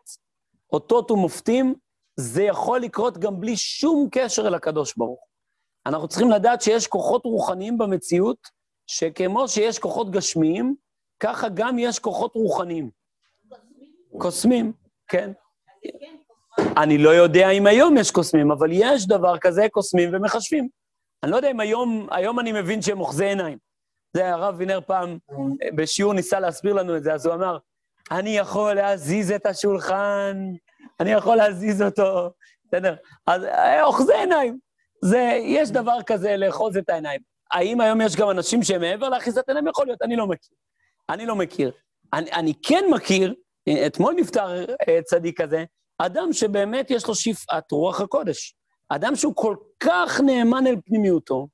[0.73, 1.75] אותות ומופתים,
[2.17, 5.21] זה יכול לקרות גם בלי שום קשר אל הקדוש ברוך.
[5.87, 8.39] אנחנו צריכים לדעת שיש כוחות רוחניים במציאות,
[8.87, 10.75] שכמו שיש כוחות גשמיים,
[11.21, 12.91] ככה גם יש כוחות רוחניים.
[14.19, 14.73] קוסמים,
[15.09, 15.33] כן.
[16.77, 20.69] אני לא יודע אם היום יש קוסמים, אבל יש דבר כזה, קוסמים ומחשבים.
[21.23, 23.59] אני לא יודע אם היום, היום אני מבין שהם אוחזי עיניים.
[24.17, 25.19] זה הרב וינר פעם
[25.77, 27.59] בשיעור ניסה להסביר לנו את זה, אז הוא אמר,
[28.11, 30.37] אני יכול להזיז את השולחן,
[31.01, 32.31] אני יכול להזיז אותו,
[32.67, 32.95] בסדר?
[33.27, 34.59] אז אה, אוחזי עיניים.
[35.05, 37.21] זה, יש דבר כזה לאחוז את העיניים.
[37.53, 39.67] האם היום יש גם אנשים שהם מעבר לאחיזת עיניים?
[39.67, 40.57] יכול להיות, אני לא מכיר.
[41.11, 41.73] אני לא מכיר.
[42.13, 43.35] אני, אני כן מכיר,
[43.87, 45.65] אתמול נפטר אה, צדיק כזה,
[45.99, 48.55] אדם שבאמת יש לו שפעת רוח הקודש.
[48.89, 51.49] אדם שהוא כל כך נאמן אל פנימיותו,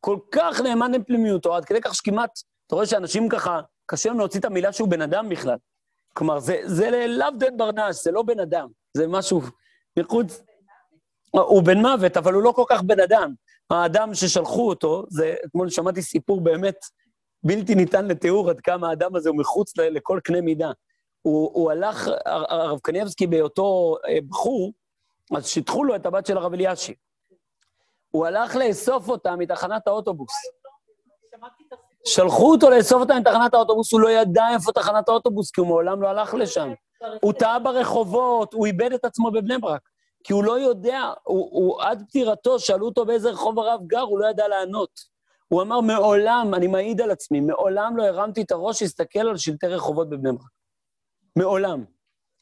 [0.00, 2.30] כל כך נאמן אל פנימיותו, עד כדי כך שכמעט,
[2.66, 5.56] אתה רואה שאנשים ככה, קשה להם להוציא את המילה שהוא בן אדם בכלל.
[6.14, 9.40] כלומר, זה, זה לאו דן ברנש, זה לא בן אדם, זה משהו
[9.98, 10.42] מחוץ...
[11.30, 13.34] הוא בן מוות, אבל הוא לא כל כך בן אדם.
[13.70, 16.76] האדם ששלחו אותו, זה, אתמול שמעתי סיפור באמת
[17.42, 20.70] בלתי ניתן לתיאור עד כמה האדם הזה הוא מחוץ לכל קנה מידה.
[21.22, 24.72] הוא, הוא הלך, הרב קניבסקי בהיותו אה, בחור,
[25.36, 26.94] אז שיטחו לו את הבת של הרב אלישיב.
[28.10, 30.32] הוא הלך לאסוף אותה מתחנת האוטובוס.
[32.04, 36.02] שלחו אותו לאסוף אותה מתחנת האוטובוס, הוא לא ידע איפה תחנת האוטובוס, כי הוא מעולם
[36.02, 36.72] לא הלך לשם.
[37.22, 39.88] הוא טעה ברחובות, הוא איבד את עצמו בבני ברק.
[40.24, 44.18] כי הוא לא יודע, הוא, הוא עד פטירתו, שאלו אותו באיזה רחוב הרב גר, הוא
[44.18, 45.17] לא ידע לענות.
[45.48, 49.66] הוא אמר, מעולם, אני מעיד על עצמי, מעולם לא הרמתי את הראש להסתכל על שלטי
[49.66, 50.48] רחובות בבני ברק.
[51.36, 51.84] מעולם.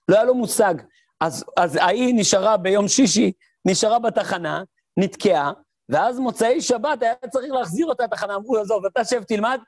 [0.08, 0.74] לא היה לו מושג.
[1.20, 3.32] אז, אז ההיא נשארה ביום שישי,
[3.64, 4.62] נשארה בתחנה,
[4.96, 5.52] נתקעה,
[5.88, 9.60] ואז מוצאי שבת היה צריך להחזיר אותה לתחנה, אמרו עזוב, אתה שב תלמד,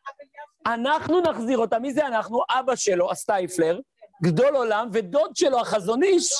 [0.66, 1.78] אנחנו נחזיר אותה.
[1.78, 2.40] מי זה אנחנו?
[2.50, 3.80] אבא שלו, הסטייפלר,
[4.22, 6.32] גדול עולם, ודוד שלו, החזון איש,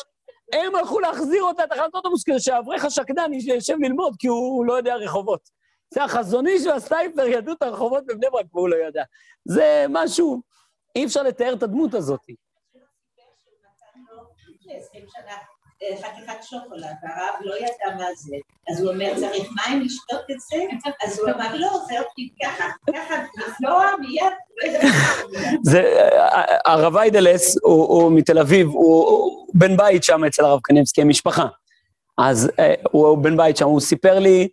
[0.53, 4.94] הם הלכו להחזיר אותה לתחנת אוטובוס כדי שהאברך השקדן יישב ללמוד, כי הוא לא יודע
[4.94, 5.57] רחובות.
[5.95, 9.03] זה החזון איש והסטייפלר ידעו את הרחובות בבני ברק והוא לא ידע.
[9.45, 10.43] זה משהו,
[10.97, 12.20] אי אפשר לתאר את הדמות הזאת.
[14.49, 15.36] לפני 20 שנה
[15.97, 18.36] חתיכת שוקולד, והרב לא ידע מה זה,
[18.70, 20.57] אז הוא אומר, צריך מים לשתות את זה?
[21.03, 22.64] אז הוא אמר, לא, זה אותי ככה,
[22.95, 24.32] ככה, לפלוע מיד.
[25.62, 26.09] זה,
[26.64, 31.47] הרב איידלס הוא, מתל אביב, הוא, בן בית שם אצל הרב קניבסקי, משפחה.
[32.18, 34.49] אז אה, הוא בן בית שם, הוא סיפר לי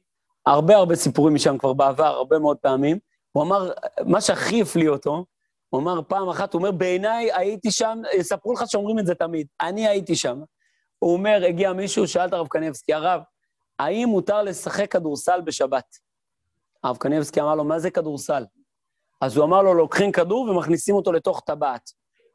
[0.46, 3.00] הרבה הרבה סיפורים משם כבר בעבר, הרבה מאוד פעמים.
[3.32, 3.72] הוא אמר,
[4.06, 5.26] מה שהכי הפליא אותו,
[5.70, 9.48] הוא אמר פעם אחת, הוא אומר, בעיניי הייתי שם, יספרו לך שאומרים את זה תמיד,
[9.62, 10.42] אני הייתי שם.
[11.00, 13.22] הוא אומר, הגיע מישהו, שאל את הרב קניבסקי, הרב,
[13.80, 15.86] האם מותר לשחק כדורסל בשבת?
[16.84, 18.46] הרב קניבסקי אמר לו, מה זה כדורסל?
[19.22, 21.90] אז הוא אמר לו, לוקחים כדור ומכניסים אותו לתוך טבעת.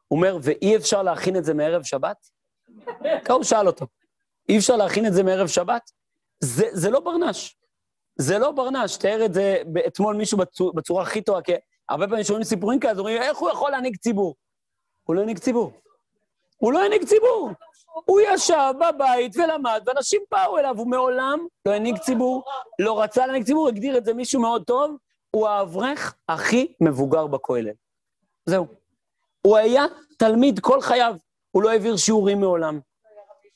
[0.07, 2.17] הוא אומר, ואי אפשר להכין את זה מערב שבת?
[3.25, 3.85] ככה הוא שאל אותו.
[4.49, 5.91] אי אפשר להכין את זה מערב שבת?
[6.39, 7.60] זה, זה לא ברנש.
[8.21, 8.97] זה לא ברנש.
[8.97, 11.51] תיאר את זה אתמול מישהו בצורה, בצורה הכי טובה, כי
[11.89, 14.35] הרבה פעמים שומעים סיפורים כאלה, אומרים, איך הוא יכול להנהיג ציבור?
[15.03, 15.71] הוא לא הנהיג ציבור.
[16.57, 17.49] הוא לא הנהיג ציבור.
[18.05, 22.43] הוא ישב בבית ולמד, ואנשים באו אליו, הוא מעולם לא הנהיג ציבור,
[22.79, 24.95] לא רצה להנהיג ציבור, הגדיר את זה מישהו מאוד טוב,
[25.31, 27.71] הוא האברך הכי מבוגר בכולל.
[28.45, 28.67] זהו.
[29.41, 29.85] הוא היה
[30.17, 31.15] תלמיד כל חייו,
[31.51, 32.79] הוא לא העביר שיעורים מעולם.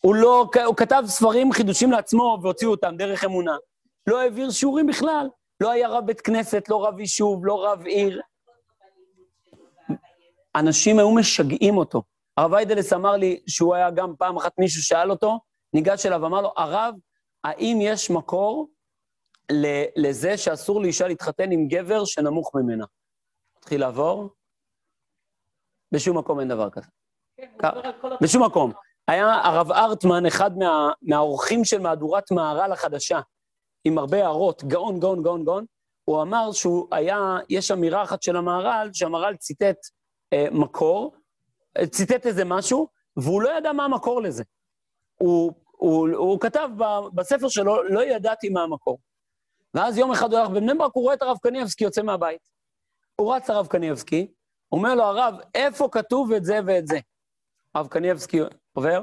[0.02, 3.56] הוא לא, הוא כתב ספרים, חידושים לעצמו, והוציאו אותם דרך אמונה.
[4.08, 5.30] לא העביר שיעורים בכלל.
[5.60, 8.22] לא היה רב בית כנסת, לא רב יישוב, לא רב עיר.
[10.56, 12.04] אנשים היו משגעים אותו.
[12.38, 15.40] הרב איידלס אמר לי שהוא היה גם פעם אחת מישהו שאל אותו,
[15.74, 16.96] ניגש אליו ואמר לו, הרב,
[17.44, 18.70] האם יש מקור
[19.96, 22.86] לזה שאסור לאישה להתחתן עם גבר שנמוך ממנה?
[23.58, 24.30] התחיל לעבור,
[25.92, 26.88] בשום מקום אין דבר כזה.
[27.38, 27.52] כן,
[28.22, 28.72] בשום מקום.
[29.08, 33.20] היה הרב ארטמן, אחד מה, מהאורחים של מהדורת מהר"ל החדשה,
[33.86, 35.66] עם הרבה הערות, גאון, גאון, גאון, גאון,
[36.06, 39.78] הוא אמר שהוא היה, יש אמירה אחת של המהר"ל, שהמהר"ל ציטט
[40.34, 41.16] אה, מקור,
[41.92, 44.44] ציטט איזה משהו, והוא לא ידע מה המקור לזה.
[45.16, 49.00] הוא, הוא, הוא כתב ב- בספר שלו, לא ידעתי מה המקור.
[49.74, 52.50] ואז יום אחד הוא הלך בבני ברק, הוא רואה את הרב קניבסקי יוצא מהבית.
[53.16, 54.34] הוא רץ לרב קניבסקי,
[54.72, 57.00] אומר לו, הרב, איפה כתוב את זה ואת זה?
[57.76, 58.40] הרב קניבסקי
[58.74, 59.02] עובר,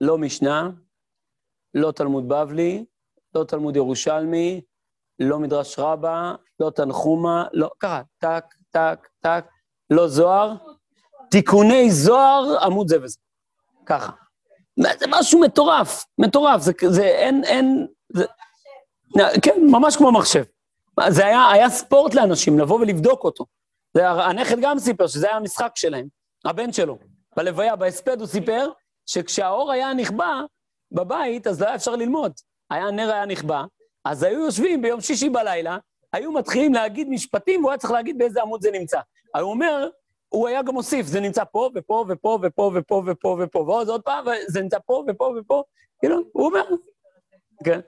[0.00, 0.70] לא משנה,
[1.74, 2.84] לא תלמוד בבלי,
[3.34, 4.60] לא תלמוד ירושלמי,
[5.18, 9.44] לא מדרש רבה, לא תנחומה, לא, ככה, טק, טק, טק,
[9.90, 10.54] לא זוהר,
[11.30, 13.18] תיקוני זוהר, עמוד זה וזה.
[13.86, 14.12] ככה.
[14.76, 18.24] זה משהו מטורף, מטורף, זה, זה אין, אין, זה,
[19.42, 20.44] כן, ממש כמו מחשב.
[21.08, 23.44] זה היה, היה ספורט לאנשים, לבוא ולבדוק אותו.
[23.94, 26.06] זה, הנכד גם סיפר שזה היה המשחק שלהם,
[26.44, 26.98] הבן שלו.
[27.36, 28.70] בלוויה, בהספד הוא סיפר
[29.06, 30.40] שכשהאור היה נכבה
[30.92, 32.32] בבית, אז לא היה אפשר ללמוד.
[32.70, 33.64] היה, הנר היה נכבה,
[34.04, 35.78] אז היו יושבים ביום שישי בלילה,
[36.12, 39.00] היו מתחילים להגיד משפטים, והוא היה צריך להגיד באיזה עמוד זה נמצא.
[39.34, 39.88] הוא אומר,
[40.28, 44.02] הוא היה גם מוסיף, זה נמצא פה ופה ופה ופה ופה ופה ופה, ועוד עוד
[44.02, 45.62] פעם, וזה נמצא פה ופה ופה,
[46.00, 46.64] כאילו, הוא אומר,
[47.64, 47.80] כן.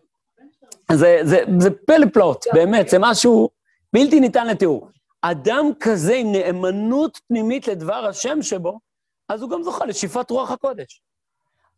[0.92, 3.48] זה, זה, זה פלא פלאות, באמת, זה משהו
[3.92, 4.88] בלתי ניתן לתיאור.
[5.22, 8.78] אדם כזה עם נאמנות פנימית לדבר השם שבו,
[9.28, 11.02] אז הוא גם זוכה לשאיפת רוח הקודש.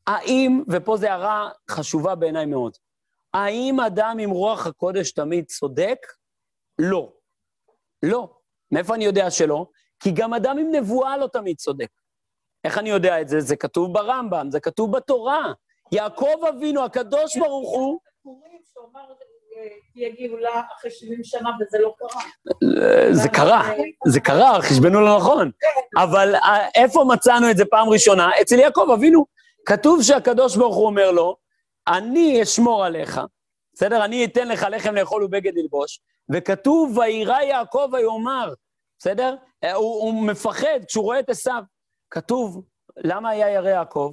[0.07, 2.77] האם, ופה זו הערה חשובה בעיניי מאוד,
[3.35, 6.07] האם אדם עם רוח הקודש תמיד צודק?
[6.79, 7.13] לא.
[8.03, 8.29] לא.
[8.73, 9.67] מאיפה אני יודע שלא?
[10.01, 11.89] כי גם אדם עם נבואה לא תמיד צודק.
[12.65, 13.41] איך אני יודע את זה?
[13.41, 15.53] זה כתוב ברמב"ם, זה כתוב בתורה.
[15.93, 17.99] יעקב אבינו, הקדוש ברוך הוא,
[18.75, 19.01] שאומר,
[19.57, 22.23] אה, תהיה גאולה אחרי 70 שנה, וזה לא קרה.
[23.13, 23.63] זה קרה,
[24.07, 25.51] זה קרה, חשבנו לא נכון.
[25.97, 28.31] אבל אה, איפה מצאנו את זה פעם ראשונה?
[28.43, 29.25] אצל יעקב אבינו.
[29.67, 31.37] כתוב שהקדוש ברוך הוא אומר לו,
[31.89, 33.21] אני אשמור עליך,
[33.75, 34.05] בסדר?
[34.05, 36.01] אני אתן לך לחם לאכול ובגד ללבוש,
[36.33, 38.55] וכתוב, וירא יעקב ויאמר,
[38.99, 39.35] בסדר?
[39.65, 41.63] הוא, הוא מפחד כשהוא רואה את עשיו.
[42.11, 42.63] כתוב,
[42.97, 44.13] למה היה ירא יעקב?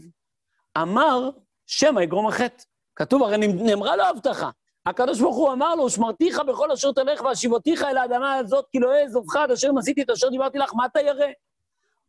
[0.78, 1.30] אמר,
[1.68, 2.64] שמא יגרום החטא.
[2.96, 4.50] כתוב, הרי נאמרה לו הבטחה.
[4.86, 8.92] הקדוש ברוך הוא אמר לו, שמרתיך בכל אשר תלך והשיבותיך אל האדמה הזאת, כי לא
[9.02, 11.26] אעזובך עד אשר נסיתי את אשר דיברתי לך, מה אתה ירא?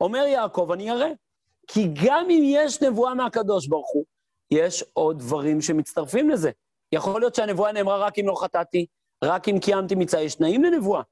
[0.01, 1.09] אומר יעקב, אני ירא.
[1.67, 4.05] כי גם אם יש נבואה מהקדוש ברוך הוא,
[4.51, 6.51] יש עוד דברים שמצטרפים לזה.
[6.93, 8.87] יכול להיות שהנבואה נאמרה רק אם לא חטאתי,
[9.25, 11.03] רק אם קיימתי מצווה, יש תנאים לנבואה.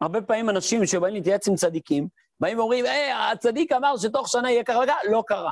[0.00, 2.08] הרבה פעמים אנשים שבאים להתייעץ עם צדיקים,
[2.40, 5.50] באים ואומרים, היי, הצדיק אמר שתוך שנה יהיה ככה וככה, לא קרה.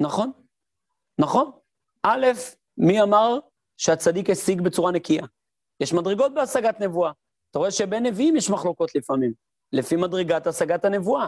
[0.00, 0.32] נכון?
[1.18, 1.50] נכון?
[2.02, 2.26] א',
[2.78, 3.38] מי אמר
[3.76, 5.26] שהצדיק השיג בצורה נקייה?
[5.80, 7.12] יש מדרגות בהשגת נבואה.
[7.50, 9.32] אתה רואה שבין נביאים יש מחלוקות לפעמים,
[9.72, 11.26] לפי מדרגת השגת הנבואה.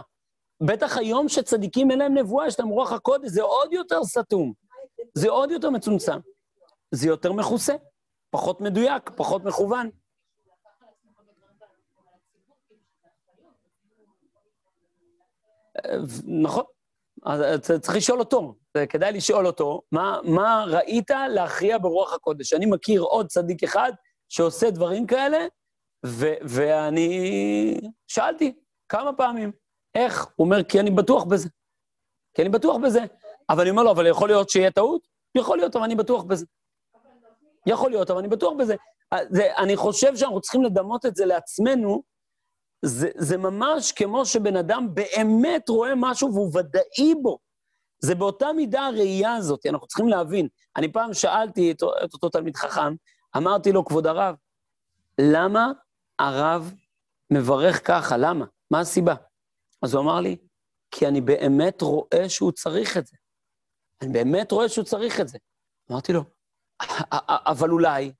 [0.61, 4.53] בטח היום שצדיקים אין להם נבואה, יש להם רוח הקודש, זה עוד יותר סתום.
[5.17, 6.19] זה עוד יותר מצומצם.
[6.91, 7.75] זה יותר מכוסה,
[8.29, 9.89] פחות מדויק, פחות מכוון.
[16.43, 16.63] נכון.
[17.25, 17.41] אז
[17.81, 18.55] צריך לשאול אותו,
[18.89, 22.53] כדאי לשאול אותו, מה, מה ראית להכריע ברוח הקודש?
[22.53, 23.91] אני מכיר עוד צדיק אחד
[24.29, 25.37] שעושה דברים כאלה,
[26.05, 28.53] ו- ואני שאלתי
[28.89, 29.51] כמה פעמים,
[29.95, 30.27] איך?
[30.35, 31.49] הוא אומר, כי אני בטוח בזה.
[32.33, 32.99] כי אני בטוח בזה.
[33.49, 35.01] אבל אני אומר לו, אבל יכול להיות שיהיה טעות?
[35.35, 36.45] יכול להיות, אבל אני בטוח bזה.
[37.65, 38.75] יכול להיות, אבל אני בטוח בזה.
[39.29, 42.03] זה, אני חושב שאנחנו צריכים לדמות את זה לעצמנו,
[42.81, 47.37] זה, זה ממש כמו שבן אדם באמת רואה משהו והוא ודאי בו.
[47.99, 50.47] זה באותה מידה הראייה הזאת, אנחנו צריכים להבין.
[50.77, 52.95] אני פעם שאלתי את, את אותו תלמיד חכם,
[53.37, 54.35] אמרתי לו, כבוד הרב,
[55.21, 55.71] למה
[56.19, 56.73] הרב
[57.31, 58.17] מברך ככה?
[58.17, 58.45] למה?
[58.71, 59.15] מה הסיבה?
[59.81, 60.35] אז הוא אמר לי,
[60.91, 63.17] כי אני באמת רואה שהוא צריך את זה.
[64.01, 65.37] אני באמת רואה שהוא צריך את זה.
[65.91, 66.23] אמרתי לו,
[67.45, 68.11] אבל אולי,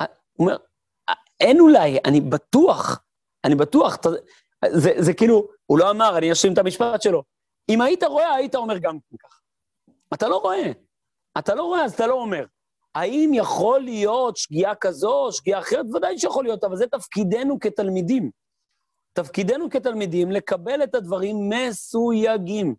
[0.00, 0.08] הוא
[0.38, 0.56] אומר,
[1.40, 3.02] אין אולי, אני בטוח,
[3.44, 3.96] אני בטוח,
[4.68, 7.22] זה, זה כאילו, הוא לא אמר, אני אשלים את המשפט שלו.
[7.68, 9.38] אם היית רואה, היית אומר גם ככה.
[10.14, 10.72] אתה לא רואה.
[11.38, 12.44] אתה לא רואה, אז אתה לא אומר.
[12.94, 15.86] האם יכול להיות שגיאה כזו, שגיאה אחרת?
[15.94, 18.30] ודאי שיכול להיות, אבל זה תפקידנו כתלמידים.
[19.12, 22.74] תפקידנו כתלמידים לקבל את הדברים מסויגים.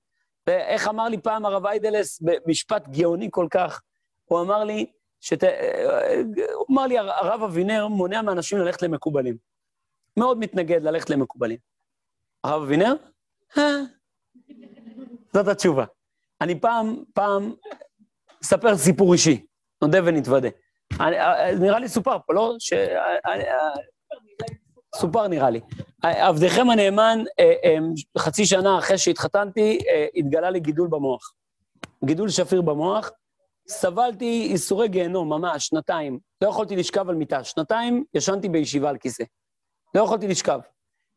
[0.47, 3.81] ואיך אמר לי פעם הרב איידלס, במשפט גאוני כל כך,
[4.25, 4.85] הוא אמר לי,
[5.19, 5.43] שת...
[6.53, 9.37] הוא אמר לי, הרב אבינר מונע מאנשים ללכת למקובלים.
[10.17, 11.57] מאוד מתנגד ללכת למקובלים.
[12.43, 12.93] הרב אבינר?
[13.57, 13.63] אה.
[15.33, 15.85] זאת התשובה.
[16.41, 17.53] אני פעם, פעם,
[18.43, 19.45] אספר סיפור אישי,
[19.81, 20.49] נודה ונתוודה.
[21.59, 22.55] נראה לי סופר פה, לא?
[22.59, 22.73] ש...
[24.95, 25.59] סופר נראה לי.
[26.01, 27.77] עבדכם הנאמן, אה, אה,
[28.17, 29.79] חצי שנה אחרי שהתחתנתי,
[30.15, 31.33] התגלה לי גידול במוח.
[32.05, 33.11] גידול שפיר במוח,
[33.67, 36.19] סבלתי ייסורי גיהנום, ממש, שנתיים.
[36.41, 37.43] לא יכולתי לשכב על מיטה.
[37.43, 39.23] שנתיים ישנתי בישיבה על כיסא.
[39.95, 40.59] לא יכולתי לשכב.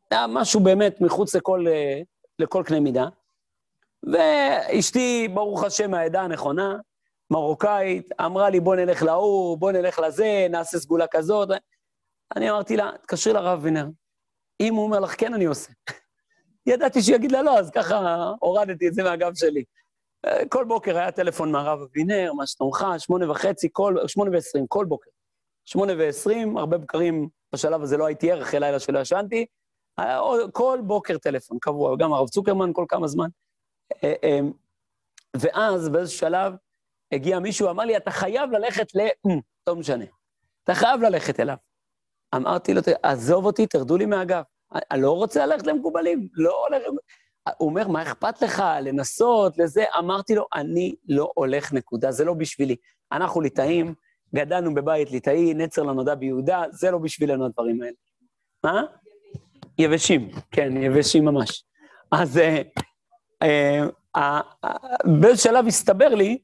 [0.09, 2.01] זה היה משהו באמת מחוץ לכל, אה,
[2.39, 3.07] לכל קנה מידה.
[4.03, 6.77] ואשתי, ברוך השם, מהעדה הנכונה,
[7.31, 11.49] מרוקאית, אמרה לי, בוא נלך להוא, בוא נלך לזה, נעשה סגולה כזאת.
[12.35, 13.87] אני אמרתי לה, תקשרי לרב וינר.
[14.59, 15.71] אם הוא אומר לך כן, אני עושה.
[16.69, 19.63] ידעתי שיגיד לה לא, אז ככה הורדתי את זה מהגב שלי.
[20.49, 25.09] כל בוקר היה טלפון מהרב אבינר, מה שלומך, שמונה וחצי, כל, שמונה ועשרים, כל בוקר.
[25.65, 29.45] שמונה ועשרים, הרבה בקרים, בשלב הזה לא הייתי ער, אחרי לילה שלא ישנתי.
[30.51, 33.27] כל בוקר טלפון, קבוע, גם הרב צוקרמן כל כמה זמן.
[34.03, 34.39] אה, אה,
[35.37, 36.53] ואז באיזשהו שלב
[37.11, 38.99] הגיע מישהו, אמר לי, אתה חייב ללכת ל...
[39.67, 40.05] לא משנה.
[40.63, 41.55] אתה חייב ללכת אליו.
[42.35, 44.43] אמרתי לו, עזוב אותי, תרדו לי מהגב.
[44.91, 46.83] אני לא רוצה ללכת למקובלים, לא הולך...
[47.57, 49.83] הוא אומר, מה אכפת לך לנסות, לזה?
[49.99, 52.75] אמרתי לו, אני לא הולך, נקודה, זה לא בשבילי.
[53.11, 53.93] אנחנו ליטאים,
[54.35, 57.93] גדלנו בבית ליטאי, נצר לנודע ביהודה, זה לא בשבילנו הדברים האלה.
[58.63, 58.83] מה?
[59.77, 61.63] יבשים, כן, יבשים ממש.
[62.11, 62.61] אז אה,
[64.15, 64.41] אה,
[65.21, 66.37] באיזה שלב הסתבר לי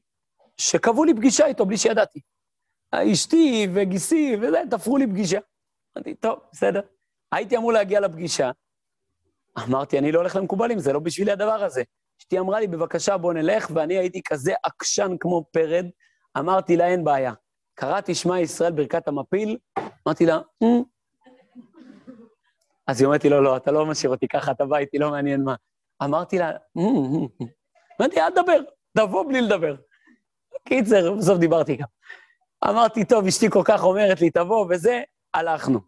[0.56, 2.20] שקבעו לי פגישה איתו בלי שידעתי.
[2.90, 5.38] אשתי וגיסי וזה, תפרו לי פגישה.
[5.96, 6.80] אמרתי, טוב, בסדר.
[7.32, 8.50] הייתי אמור להגיע לפגישה,
[9.58, 11.82] אמרתי, אני לא הולך למקובלים, זה לא בשבילי הדבר הזה.
[12.20, 15.86] אשתי אמרה לי, בבקשה, בוא נלך, ואני הייתי כזה עקשן כמו פרד,
[16.38, 17.32] אמרתי לה, אין בעיה.
[17.74, 19.58] קראתי שמע ישראל ברכת המפיל,
[20.06, 20.82] אמרתי לה, אמ.
[22.86, 25.10] אז היא אומרת לי, לא, לא, אתה לא משאיר אותי ככה, אתה בא איתי, לא
[25.10, 25.54] מעניין מה.
[26.04, 27.26] אמרתי לה, אמ,
[28.00, 28.58] אמרתי, אל תדבר,
[28.96, 29.74] תבוא בלי לדבר.
[30.68, 31.86] קיצר, בסוף דיברתי גם.
[32.64, 35.02] אמרתי, טוב, אשתי כל כך אומרת לי, תבוא, וזה,
[35.34, 35.80] הלכנו.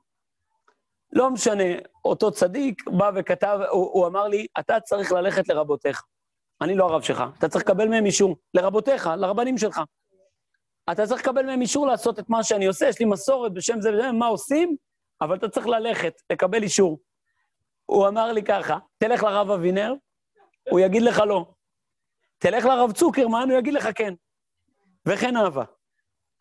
[1.12, 1.64] לא משנה,
[2.04, 6.02] אותו צדיק בא וכתב, הוא, הוא אמר לי, אתה צריך ללכת לרבותיך.
[6.60, 9.80] אני לא הרב שלך, אתה צריך לקבל מהם אישור, לרבותיך, לרבנים שלך.
[10.92, 13.92] אתה צריך לקבל מהם אישור לעשות את מה שאני עושה, יש לי מסורת בשם זה
[13.92, 14.76] וזה, מה עושים,
[15.20, 17.00] אבל אתה צריך ללכת, לקבל אישור.
[17.86, 19.94] הוא אמר לי ככה, תלך לרב אבינר,
[20.70, 21.46] הוא יגיד לך לא.
[22.38, 24.14] תלך לרב צוקרמן, הוא יגיד לך כן.
[25.08, 25.64] וכן אהבה.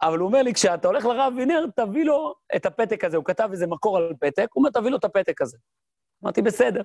[0.08, 3.18] אבל הוא אומר לי, כשאתה הולך לרב וינר, תביא לו את הפתק הזה.
[3.18, 5.58] הוא כתב איזה מקור על פתק, הוא אומר, תביא לו את הפתק הזה.
[6.24, 6.82] אמרתי, בסדר.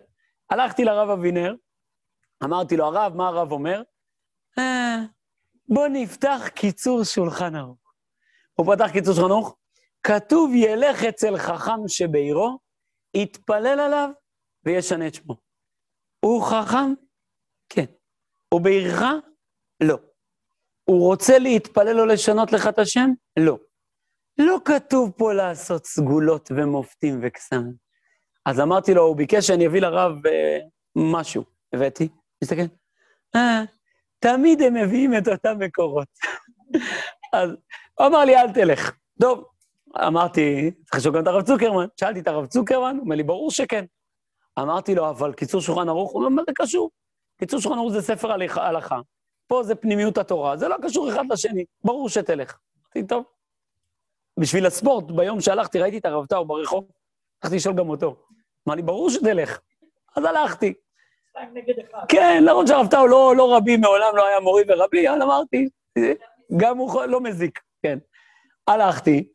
[0.51, 1.55] הלכתי לרב אבינר,
[2.45, 3.83] אמרתי לו, הרב, מה הרב אומר?
[4.59, 4.97] אה,
[5.69, 7.79] בוא נפתח קיצור שולחן ערוך.
[8.55, 9.57] הוא פתח קיצור שולחן ערוך,
[10.03, 12.59] כתוב ילך אצל חכם שבעירו,
[13.15, 14.11] יתפלל עליו
[14.65, 15.37] וישנה את שמו.
[16.25, 16.95] הוא חכם?
[17.69, 17.85] כן.
[18.55, 19.03] הוא בעירך?
[19.83, 20.08] לא.
[20.89, 23.11] הוא רוצה להתפלל או לשנות לך את השם?
[23.39, 23.59] לא.
[24.39, 27.73] לא כתוב פה לעשות סגולות ומופתים וקסמים.
[28.47, 30.59] אז אמרתי לו, הוא ביקש שאני אביא לרב אה,
[30.97, 31.45] משהו.
[31.73, 32.09] הבאתי,
[32.45, 32.63] מסתכל,
[33.37, 33.63] אה,
[34.19, 36.09] תמיד הם מביאים את אותם מקורות.
[37.33, 37.51] אז
[37.95, 38.93] הוא אמר לי, אל תלך.
[39.21, 39.45] טוב,
[40.07, 41.87] אמרתי, צריך לשאול גם את הרב צוקרמן.
[42.01, 43.85] שאלתי את הרב צוקרמן, הוא אומר לי, ברור שכן.
[44.59, 46.91] אמרתי לו, אבל קיצור שולחן ערוך, הוא אומר, מה זה קשור?
[47.41, 49.01] קיצור שולחן ערוך זה ספר הלכה,
[49.49, 52.59] פה זה פנימיות התורה, זה לא קשור אחד לשני, ברור שתלך.
[52.83, 53.25] אמרתי, טוב.
[54.41, 56.85] בשביל הספורט, ביום שהלכתי, ראיתי את הרב טאו ברחוב,
[57.43, 58.17] הלכתי לשאול גם אותו.
[58.69, 59.61] אמר לי, ברור שתלך.
[60.17, 60.75] אז הלכתי.
[62.09, 65.69] כן, למרות שהרב טאו לא, לא רבי, מעולם לא היה מורי ורבי, אבל אמרתי,
[66.57, 67.99] גם הוא לא מזיק, כן.
[68.67, 69.29] הלכתי,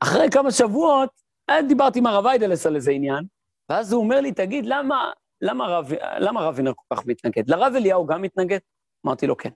[0.00, 1.10] אחרי כמה שבועות,
[1.50, 3.24] אה, דיברתי עם הרב איידלס על איזה עניין,
[3.68, 7.50] ואז הוא אומר לי, תגיד, למה, למה הרב, למה וינר כל כך מתנגד?
[7.50, 8.58] לרב אליהו גם מתנגד?
[9.06, 9.50] אמרתי לו, כן.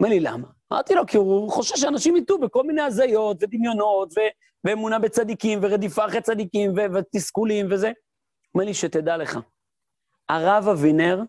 [0.00, 0.48] אומר לי, למה?
[0.72, 6.06] אמרתי לו, כי הוא חושש שאנשים יטעו בכל מיני הזיות ודמיונות, ו- ואמונה בצדיקים, ורדיפה
[6.06, 7.92] אחרי צדיקים, ו- ותסכולים וזה.
[8.54, 9.38] אומר לי, שתדע לך,
[10.28, 11.22] הרב אבינר,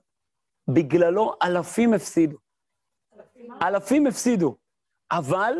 [0.67, 2.37] בגללו אלפים הפסידו.
[3.61, 4.55] אלפים הפסידו,
[5.11, 5.53] אבל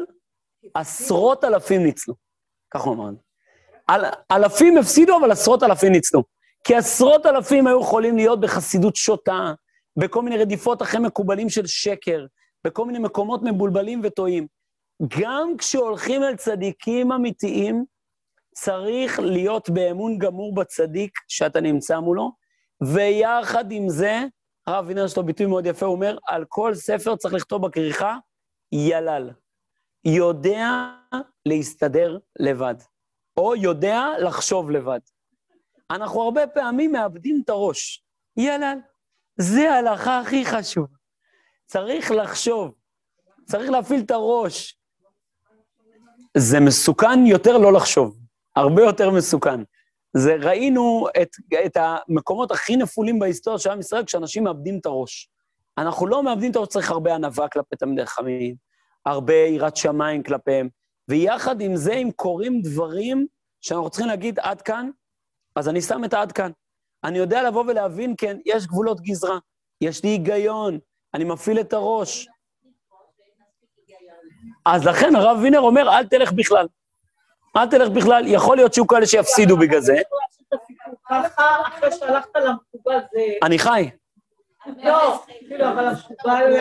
[0.73, 2.13] עשרות אלפים ניצלו.
[2.71, 3.09] ככה הוא אמר.
[3.89, 6.23] אל, אלפים הפסידו, אבל עשרות אלפים ניצלו.
[6.63, 9.53] כי עשרות אלפים היו יכולים להיות בחסידות שוטה,
[9.97, 12.25] בכל מיני רדיפות אחרי מקובלים של שקר,
[12.63, 14.47] בכל מיני מקומות מבולבלים וטועים.
[15.19, 17.85] גם כשהולכים אל צדיקים אמיתיים,
[18.55, 22.31] צריך להיות באמון גמור בצדיק שאתה נמצא מולו,
[22.83, 24.25] ויחד עם זה,
[24.67, 28.17] הרב וינר יש לו ביטוי מאוד יפה, הוא אומר, על כל ספר צריך לכתוב בכריכה
[28.71, 29.31] ילל.
[30.05, 30.69] יודע
[31.45, 32.75] להסתדר לבד,
[33.37, 34.99] או יודע לחשוב לבד.
[35.91, 38.03] אנחנו הרבה פעמים מאבדים את הראש.
[38.37, 38.77] ילל,
[39.37, 40.87] זה ההלכה הכי חשובה.
[41.65, 42.73] צריך לחשוב,
[43.45, 44.77] צריך להפעיל את הראש.
[46.37, 48.17] זה מסוכן יותר לא לחשוב,
[48.55, 49.59] הרבה יותר מסוכן.
[50.17, 51.29] זה ראינו את,
[51.65, 55.29] את המקומות הכי נפולים בהיסטוריה של עם ישראל כשאנשים מאבדים את הראש.
[55.77, 58.55] אנחנו לא מאבדים את הראש, צריך הרבה ענווה כלפי תלמידי חכמים,
[59.05, 60.69] הרבה יראת שמיים כלפיהם,
[61.09, 63.27] ויחד עם זה, אם קורים דברים
[63.61, 64.89] שאנחנו צריכים להגיד עד כאן,
[65.55, 66.51] אז אני שם את העד כאן.
[67.05, 69.37] אני יודע לבוא ולהבין, כן, יש גבולות גזרה,
[69.81, 70.79] יש לי היגיון,
[71.13, 72.27] אני מפעיל את הראש.
[74.65, 76.67] אז לכן הרב וינר אומר, אל תלך בכלל.
[77.57, 79.95] אל תלך בכלל, יכול להיות שיהיו כאלה שיפסידו בגלל זה.
[83.43, 83.89] אני חי.
[84.83, 86.53] לא, כאילו, אבל המקובל...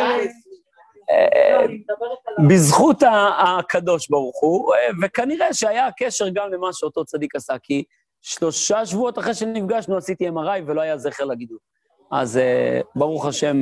[2.48, 3.02] בזכות
[3.38, 7.84] הקדוש ברוך הוא, וכנראה שהיה קשר גם למה שאותו צדיק עשה, כי
[8.24, 11.58] שלושה שבועות אחרי שנפגשנו עשיתי MRI ולא היה זכר לגידול.
[12.12, 12.40] אז
[12.96, 13.60] ברוך השם,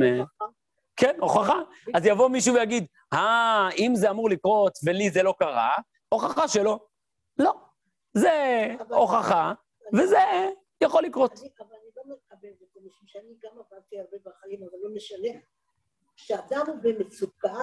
[0.95, 1.59] כן, הוכחה.
[1.93, 5.71] אז יבוא מישהו ויגיד, אה, אם זה אמור לקרות ולי זה לא קרה,
[6.09, 6.79] הוכחה שלא.
[7.37, 7.53] לא.
[8.13, 9.53] זה הוכחה,
[9.93, 10.19] וזה
[10.81, 11.31] יכול לקרות.
[11.31, 15.39] אבל אני לא מקבל את זה, משום שאני גם עברתי הרבה בחיים, אבל לא משנה.
[16.15, 17.57] כשאדם הוא במצוקה,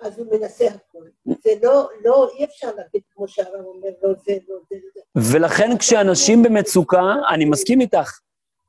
[0.00, 1.10] אז הוא מנסה הכול.
[1.24, 5.32] זה לא, לא, אי אפשר להגיד כמו שהרב אומר, לא זה, לא זה, לא זה.
[5.34, 7.02] ולכן כשאנשים במצוקה,
[7.34, 8.18] אני מסכים איתך.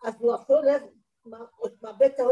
[0.03, 0.65] אז הוא יכול
[1.81, 2.31] מאבד את הראש.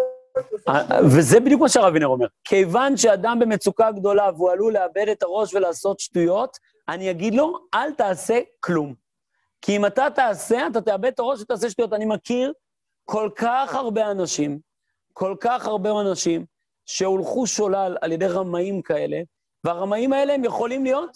[0.68, 2.28] אה, וזה בדיוק מה שהרב וינר אומר.
[2.44, 6.58] כיוון שאדם במצוקה גדולה והוא עלול לאבד את הראש ולעשות שטויות,
[6.90, 8.94] אני אגיד לו, אל תעשה כלום.
[9.62, 11.94] כי אם אתה תעשה, אתה תאבד את הראש ותעשה שטויות.
[11.94, 12.54] אני מכיר
[13.06, 14.60] כל כך הרבה אנשים,
[15.14, 16.46] כל כך הרבה אנשים,
[16.90, 19.18] שהולכו שולל על ידי רמאים כאלה,
[19.64, 21.10] והרמאים האלה הם יכולים להיות...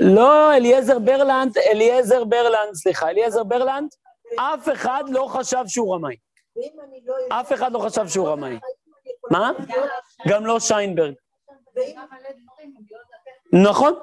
[0.00, 3.88] לא, אליעזר ברלנד, אליעזר ברלנד, סליחה, אליעזר ברלנד,
[4.36, 6.16] אף אחד לא חשב שהוא רמאי.
[7.28, 8.58] אף אחד לא חשב שהוא רמאי.
[9.30, 9.52] מה?
[10.28, 11.14] גם לא שיינברג.
[13.52, 13.94] נכון,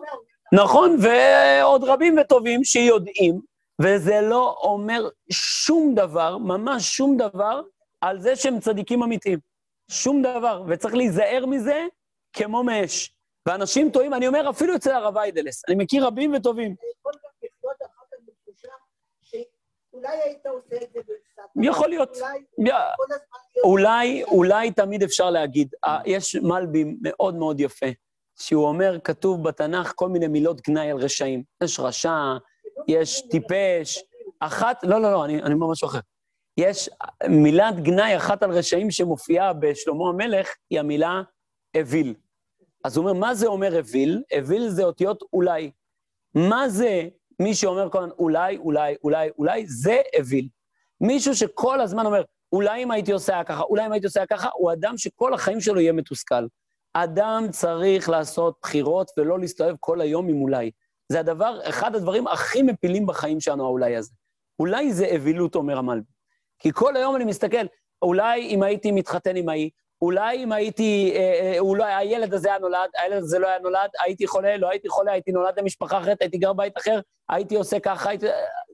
[0.54, 3.42] נכון, ועוד רבים וטובים שיודעים,
[3.82, 7.62] וזה לא אומר שום דבר, ממש שום דבר,
[8.02, 9.49] על זה שהם צדיקים אמיתיים.
[9.90, 11.86] שום דבר, וצריך להיזהר מזה
[12.34, 13.16] כמו מאש.
[13.46, 16.76] ואנשים טועים, אני אומר אפילו אצל הרב איידלס, אני מכיר רבים וטובים.
[19.22, 21.00] שאולי היית עושה את זה
[21.62, 22.18] יכול להיות.
[22.18, 22.84] אולי
[23.64, 27.86] אולי, אולי תמיד אפשר להגיד, אה, יש מלבי מאוד מאוד יפה,
[28.40, 31.44] שהוא אומר, כתוב בתנ"ך כל מיני מילות גנאי על רשעים.
[31.64, 32.38] יש רשע,
[32.88, 34.04] יש טיפש,
[34.40, 36.00] אחת, לא, לא, לא, אני אומר משהו אחר.
[36.60, 36.90] יש
[37.30, 41.22] מילת גנאי אחת על רשעים שמופיעה בשלמה המלך, היא המילה
[41.78, 42.14] אוויל.
[42.84, 44.24] אז הוא אומר, מה זה אומר אוויל?
[44.38, 45.72] אוויל זה אותיות אולי.
[46.36, 47.08] מה זה
[47.40, 49.68] מי שאומר כל הזמן אולי, אולי, אולי, אולי?
[49.68, 50.48] זה אוויל.
[51.02, 54.72] מישהו שכל הזמן אומר, אולי אם הייתי עושה ככה, אולי אם הייתי עושה ככה, הוא
[54.72, 56.48] אדם שכל החיים שלו יהיה מתוסכל.
[56.94, 60.72] אדם צריך לעשות בחירות ולא להסתובב כל היום עם אולי.
[61.10, 64.12] זה הדבר, אחד הדברים הכי מפילים בחיים שלנו, האולי הזה.
[64.60, 66.19] אולי זה אווילות, אומר המלבי.
[66.60, 67.66] כי כל היום אני מסתכל,
[68.02, 69.70] אולי אם הייתי מתחתן עם ההיא,
[70.02, 73.90] אולי אם הייתי, אה, אה, אולי הילד הזה היה נולד, הילד הזה לא היה נולד,
[74.04, 77.00] הייתי חולה, לא הייתי חולה, הייתי נולד למשפחה אחרת, הייתי גר בית אחר,
[77.30, 78.26] הייתי עושה ככה, הייתי...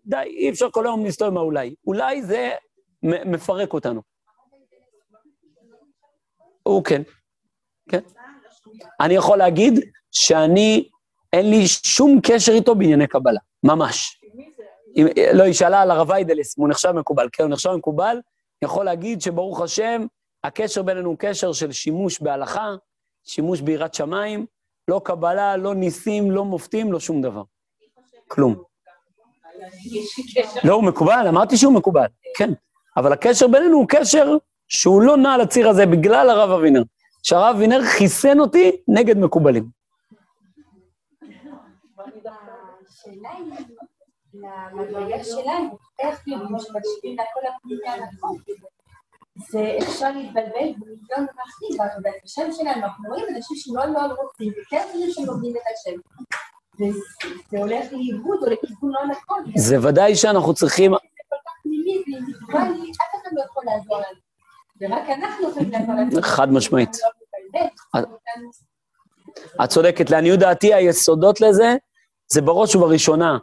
[0.06, 1.76] די, אי אפשר כל היום להסתובב עם האולי.
[1.88, 2.52] אולי זה
[3.04, 4.02] מפרק אותנו.
[6.64, 7.02] הוא כן,
[7.90, 8.00] כן.
[9.00, 9.74] אני יכול להגיד
[10.12, 10.90] שאני,
[11.34, 14.20] אין לי שום קשר איתו בענייני קבלה, ממש.
[14.96, 17.28] אם, לא, היא שאלה על הרב איידלס, אם הוא נחשב מקובל.
[17.32, 18.18] כן, הוא נחשב מקובל,
[18.64, 20.06] יכול להגיד שברוך השם,
[20.44, 22.76] הקשר בינינו הוא קשר של שימוש בהלכה,
[23.24, 24.46] שימוש ביראת שמיים,
[24.88, 27.44] לא קבלה, לא ניסים, לא מופתים, לא שום דבר.
[28.28, 28.64] כלום.
[30.64, 32.06] לא, הוא מקובל, אמרתי שהוא מקובל,
[32.38, 32.50] כן.
[32.98, 34.38] אבל הקשר בינינו הוא קשר
[34.68, 36.84] שהוא לא נע על הציר הזה בגלל הרב אבינר.
[37.24, 39.70] שהרב אבינר חיסן אותי נגד מקובלים.
[43.06, 43.65] השאלה היא,
[44.74, 48.38] למדרגה שלנו, איך יודעים שמקשיבים לכל הפנימי הנכון?
[49.50, 54.86] זה אפשר להתבלבל במיליון דרכים, בעבודת השם שלנו, אנחנו רואים אנשים שמאוד מאוד רוצים, וכן
[54.94, 56.00] יודעים שהם לומדים את השם.
[56.80, 59.44] וזה הולך לאיבוד או לכיוון לא נכון.
[59.56, 60.98] זה ודאי שאנחנו צריכים, זה
[61.30, 64.20] כל כך פנימי ואינדיבידואלי, אף אחד לא יכול לעזור לנו.
[64.82, 66.22] ורק אנחנו יכולים לעזור לנו.
[66.22, 66.98] חד משמעית.
[69.64, 71.76] את צודקת, לעניות דעתי היסודות לזה,
[72.32, 73.38] זה בראש ובראשונה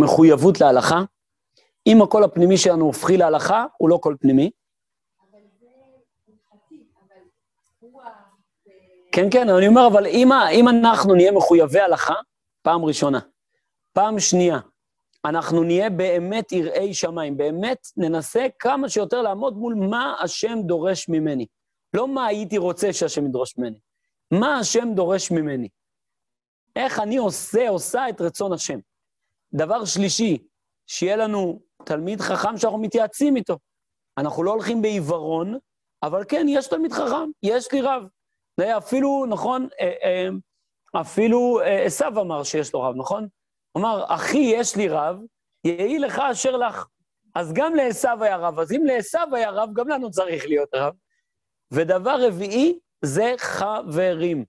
[0.00, 1.02] מחויבות להלכה.
[1.86, 4.50] אם הקול הפנימי שלנו הופכי להלכה, הוא לא קול פנימי.
[9.12, 12.14] כן, כן, אני אומר, אבל אם, אם אנחנו נהיה מחויבי הלכה,
[12.62, 13.18] פעם ראשונה.
[13.92, 14.58] פעם שנייה,
[15.24, 21.46] אנחנו נהיה באמת יראי שמיים, באמת ננסה כמה שיותר לעמוד מול מה השם דורש ממני.
[21.94, 23.78] לא מה הייתי רוצה שהשם ידרוש ממני,
[24.30, 25.68] מה השם דורש ממני.
[26.76, 28.78] איך אני עושה, עושה את רצון השם.
[29.54, 30.38] דבר שלישי,
[30.86, 33.58] שיהיה לנו תלמיד חכם שאנחנו מתייעצים איתו.
[34.18, 35.58] אנחנו לא הולכים בעיוורון,
[36.02, 38.02] אבל כן, יש תלמיד חכם, יש לי רב.
[38.78, 40.28] אפילו, נכון, אה, אה,
[41.00, 43.28] אפילו אה, עשו אמר שיש לו רב, נכון?
[43.76, 45.16] אמר, אחי, יש לי רב,
[45.64, 46.86] יהי לך אשר לך.
[47.34, 50.94] אז גם לעשו היה רב, אז אם לעשו היה רב, גם לנו צריך להיות רב.
[51.72, 54.44] ודבר רביעי זה חברים.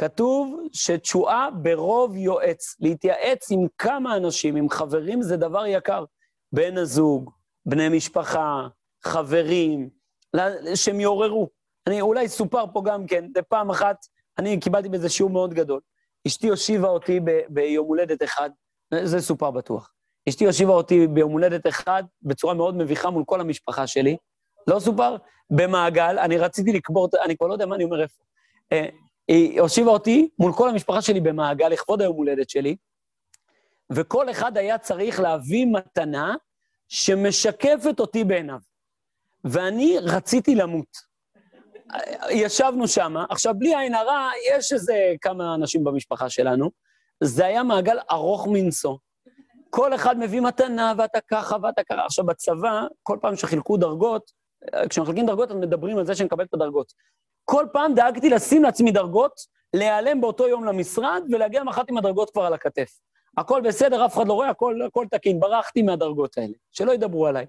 [0.00, 2.76] כתוב שתשועה ברוב יועץ.
[2.80, 6.04] להתייעץ עם כמה אנשים, עם חברים, זה דבר יקר.
[6.52, 7.30] בן הזוג,
[7.66, 8.68] בני משפחה,
[9.04, 9.90] חברים,
[10.74, 11.48] שהם יעוררו.
[11.86, 13.96] אני אולי סופר פה גם כן, זה פעם אחת,
[14.38, 15.80] אני קיבלתי בזה שיעור מאוד גדול.
[16.26, 18.50] אשתי הושיבה אותי ב- ביום הולדת אחד,
[19.02, 19.92] זה סופר בטוח.
[20.28, 24.16] אשתי הושיבה אותי ביום הולדת אחד בצורה מאוד מביכה מול כל המשפחה שלי.
[24.66, 25.16] לא סופר?
[25.50, 28.22] במעגל, אני רציתי לקבור, אני כבר לא יודע מה אני אומר איפה.
[29.30, 32.76] היא הושיבה אותי מול כל המשפחה שלי במעגל לכבוד היום הולדת שלי,
[33.92, 36.34] וכל אחד היה צריך להביא מתנה
[36.88, 38.58] שמשקפת אותי בעיניו.
[39.44, 41.10] ואני רציתי למות.
[42.30, 46.70] ישבנו שם, עכשיו בלי עין הרע, יש איזה כמה אנשים במשפחה שלנו,
[47.20, 48.96] זה היה מעגל ארוך מנשוא.
[49.70, 52.04] כל אחד מביא מתנה, ואתה ככה ואתה ככה.
[52.04, 54.30] עכשיו, בצבא, כל פעם שחילקו דרגות,
[54.88, 56.92] כשמחלקים דרגות, אז מדברים על זה שנקבל את הדרגות.
[57.50, 59.32] כל פעם דאגתי לשים לעצמי דרגות,
[59.74, 62.98] להיעלם באותו יום למשרד, ולהגיע מח"ט עם הדרגות כבר על הכתף.
[63.38, 65.40] הכל בסדר, אף אחד לא רואה, הכל, הכל תקין.
[65.40, 67.46] ברחתי מהדרגות האלה, שלא ידברו עליי.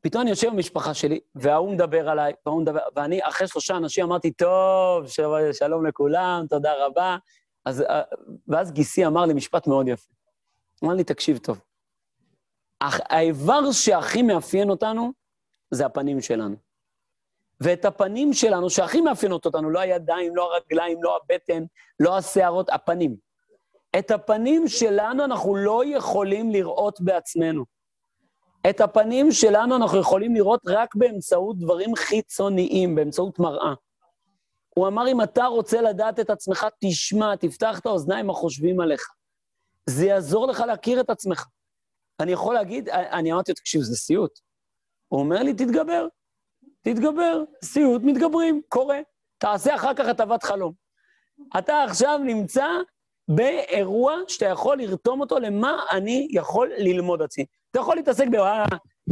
[0.00, 4.30] פתאום אני יושב במשפחה שלי, וההוא מדבר עליי, וההוא מדבר, ואני אחרי שלושה אנשים אמרתי,
[4.32, 7.16] טוב, של- שלום לכולם, תודה רבה.
[7.64, 8.02] אז, אה,
[8.48, 10.12] ואז גיסי אמר לי משפט מאוד יפה.
[10.84, 11.60] אמר לי, תקשיב טוב,
[12.80, 15.12] האיבר שהכי מאפיין אותנו
[15.70, 16.67] זה הפנים שלנו.
[17.60, 21.64] ואת הפנים שלנו, שהכי מאפיינות אותנו, לא הידיים, לא הרגליים, לא הבטן,
[22.00, 23.16] לא השערות, הפנים.
[23.98, 27.64] את הפנים שלנו אנחנו לא יכולים לראות בעצמנו.
[28.70, 33.74] את הפנים שלנו אנחנו יכולים לראות רק באמצעות דברים חיצוניים, באמצעות מראה.
[34.74, 39.08] הוא אמר, אם אתה רוצה לדעת את עצמך, תשמע, תפתח את האוזניים החושבים עליך.
[39.86, 41.46] זה יעזור לך להכיר את עצמך.
[42.20, 44.38] אני יכול להגיד, אני אמרתי לו, תקשיב, זה סיוט.
[45.08, 46.06] הוא אומר לי, תתגבר,
[46.94, 48.98] תתגבר, סיוט, מתגברים, קורה.
[49.38, 50.72] תעשה אחר כך הטבת חלום.
[51.58, 52.66] אתה עכשיו נמצא
[53.28, 57.44] באירוע שאתה יכול לרתום אותו למה אני יכול ללמוד עצמי.
[57.70, 58.34] אתה יכול להתעסק ב...
[58.34, 58.64] "אה,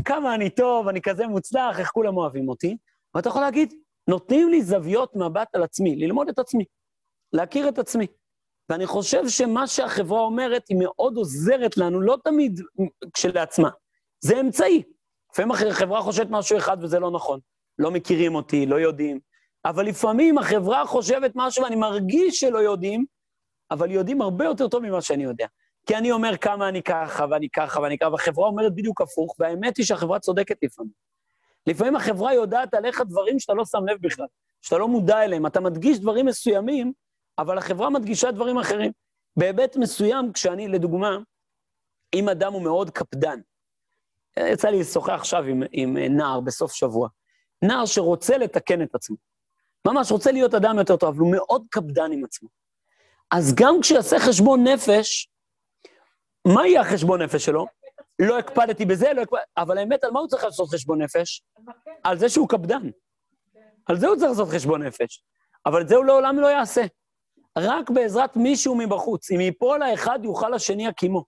[0.04, 2.76] כמה אני טוב, אני כזה מוצלח, איך כולם אוהבים אותי,
[3.14, 3.74] ואתה יכול להגיד,
[4.08, 6.64] נותנים לי זוויות מבט על עצמי, ללמוד את עצמי,
[7.32, 8.06] להכיר את עצמי.
[8.68, 12.60] ואני חושב שמה שהחברה אומרת, היא מאוד עוזרת לנו, לא תמיד
[13.14, 13.70] כשלעצמה.
[14.20, 14.82] זה אמצעי.
[15.32, 17.40] לפעמים החברה חושבת משהו אחד וזה לא נכון.
[17.78, 19.20] לא מכירים אותי, לא יודעים.
[19.64, 23.04] אבל לפעמים החברה חושבת משהו ואני מרגיש שלא יודעים,
[23.70, 25.46] אבל יודעים הרבה יותר טוב ממה שאני יודע.
[25.86, 29.76] כי אני אומר כמה אני ככה ואני ככה ואני ככה, והחברה אומרת בדיוק הפוך, והאמת
[29.76, 30.92] היא שהחברה צודקת לפעמים.
[31.66, 34.26] לפעמים החברה יודעת עליך דברים שאתה לא שם לב בכלל,
[34.62, 35.46] שאתה לא מודע אליהם.
[35.46, 36.92] אתה מדגיש דברים מסוימים,
[37.38, 38.92] אבל החברה מדגישה דברים אחרים.
[39.36, 41.18] בהיבט מסוים, כשאני, לדוגמה,
[42.14, 43.40] אם אדם הוא מאוד קפדן,
[44.38, 47.08] יצא לי לשוחח עכשיו עם, עם נער בסוף שבוע,
[47.62, 49.16] נער שרוצה לתקן את עצמו,
[49.86, 52.48] ממש רוצה להיות אדם יותר טוב, אבל הוא מאוד קפדן עם עצמו.
[53.30, 55.28] אז גם כשיעשה חשבון נפש,
[56.46, 57.66] מה יהיה החשבון נפש שלו?
[58.18, 59.44] לא הקפדתי בזה, לא הקפדתי...
[59.57, 61.42] אבל האמת, על מה הוא צריך לעשות חשבון נפש?
[62.04, 62.90] על זה שהוא קפדן.
[63.86, 65.24] על זה הוא צריך לעשות חשבון נפש.
[65.66, 66.82] אבל את זה הוא לעולם לא יעשה.
[67.59, 69.30] רק בעזרת מישהו מבחוץ.
[69.30, 71.24] אם ייפול האחד, יוכל השני הקימו.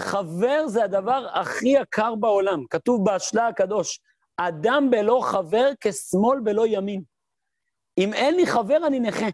[0.00, 2.64] חבר זה הדבר הכי יקר בעולם.
[2.70, 4.00] כתוב בהשלה הקדוש,
[4.36, 7.02] אדם בלא חבר כשמאל בלא ימין.
[7.98, 9.26] אם אין לי חבר, אני נכה.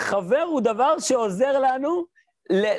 [0.00, 2.04] חבר הוא דבר שעוזר לנו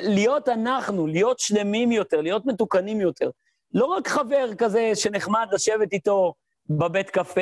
[0.00, 3.30] להיות אנחנו, להיות שלמים יותר, להיות מתוקנים יותר.
[3.74, 6.34] לא רק חבר כזה שנחמד לשבת איתו
[6.68, 7.40] בבית קפה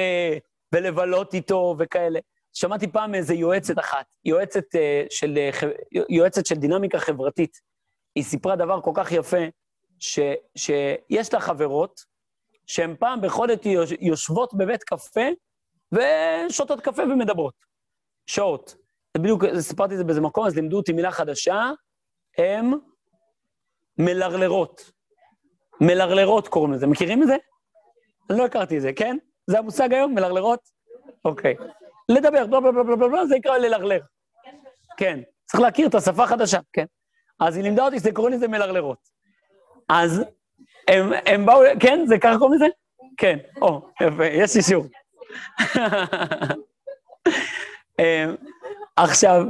[0.74, 2.20] ולבלות איתו וכאלה.
[2.53, 5.66] שמעתי פעם איזו יועצת אחת, יועצת, uh, של, uh,
[6.09, 7.61] יועצת של דינמיקה חברתית.
[8.14, 9.44] היא סיפרה דבר כל כך יפה,
[9.98, 10.18] ש,
[10.57, 12.01] שיש לה חברות
[12.70, 13.56] שהן פעם בחודש
[14.00, 15.28] יושבות בבית קפה
[15.92, 17.54] ושותות קפה ומדברות.
[18.26, 18.74] שעות.
[19.16, 21.70] בדיוק סיפרתי את זה באיזה מקום, אז לימדו אותי מילה חדשה,
[22.38, 22.72] הם
[23.98, 24.90] מלרלרות.
[25.80, 26.86] מלרלרות קוראים לזה.
[26.86, 27.36] מכירים את זה?
[28.30, 29.16] אני לא הכרתי את זה, כן?
[29.46, 30.60] זה המושג היום, מלרלרות?
[31.24, 31.54] אוקיי.
[32.08, 34.00] לדבר, בלה בלה בלה בלה בלה, זה נקרא ללרלר.
[34.96, 36.84] כן, צריך להכיר את השפה החדשה, כן.
[37.40, 38.98] אז היא לימדה אותי שזה קוראים לזה מלרלרות.
[39.88, 40.24] אז
[40.89, 42.05] הם, הם באו, כן?
[42.07, 42.66] זה ככה קוראים לזה?
[43.16, 44.87] כן, או, יפה, יש לי שיעור.
[47.99, 48.35] אמ,
[48.97, 49.43] עכשיו,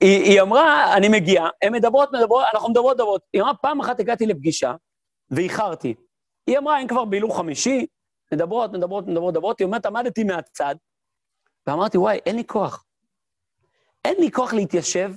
[0.00, 3.22] היא, היא אמרה, אני מגיע, הן מדברות, מדברות, אנחנו מדברות, מדברות.
[3.32, 4.74] היא אמרה, פעם אחת הגעתי לפגישה,
[5.30, 5.94] ואיחרתי.
[6.46, 7.86] היא אמרה, אין כבר בהילוך חמישי,
[8.32, 10.74] מדברות, מדברות, מדברות, מדברות, היא אומרת, עמדתי מהצד,
[11.66, 12.84] ואמרתי, וואי, אין לי כוח.
[14.04, 15.12] אין לי כוח להתיישב,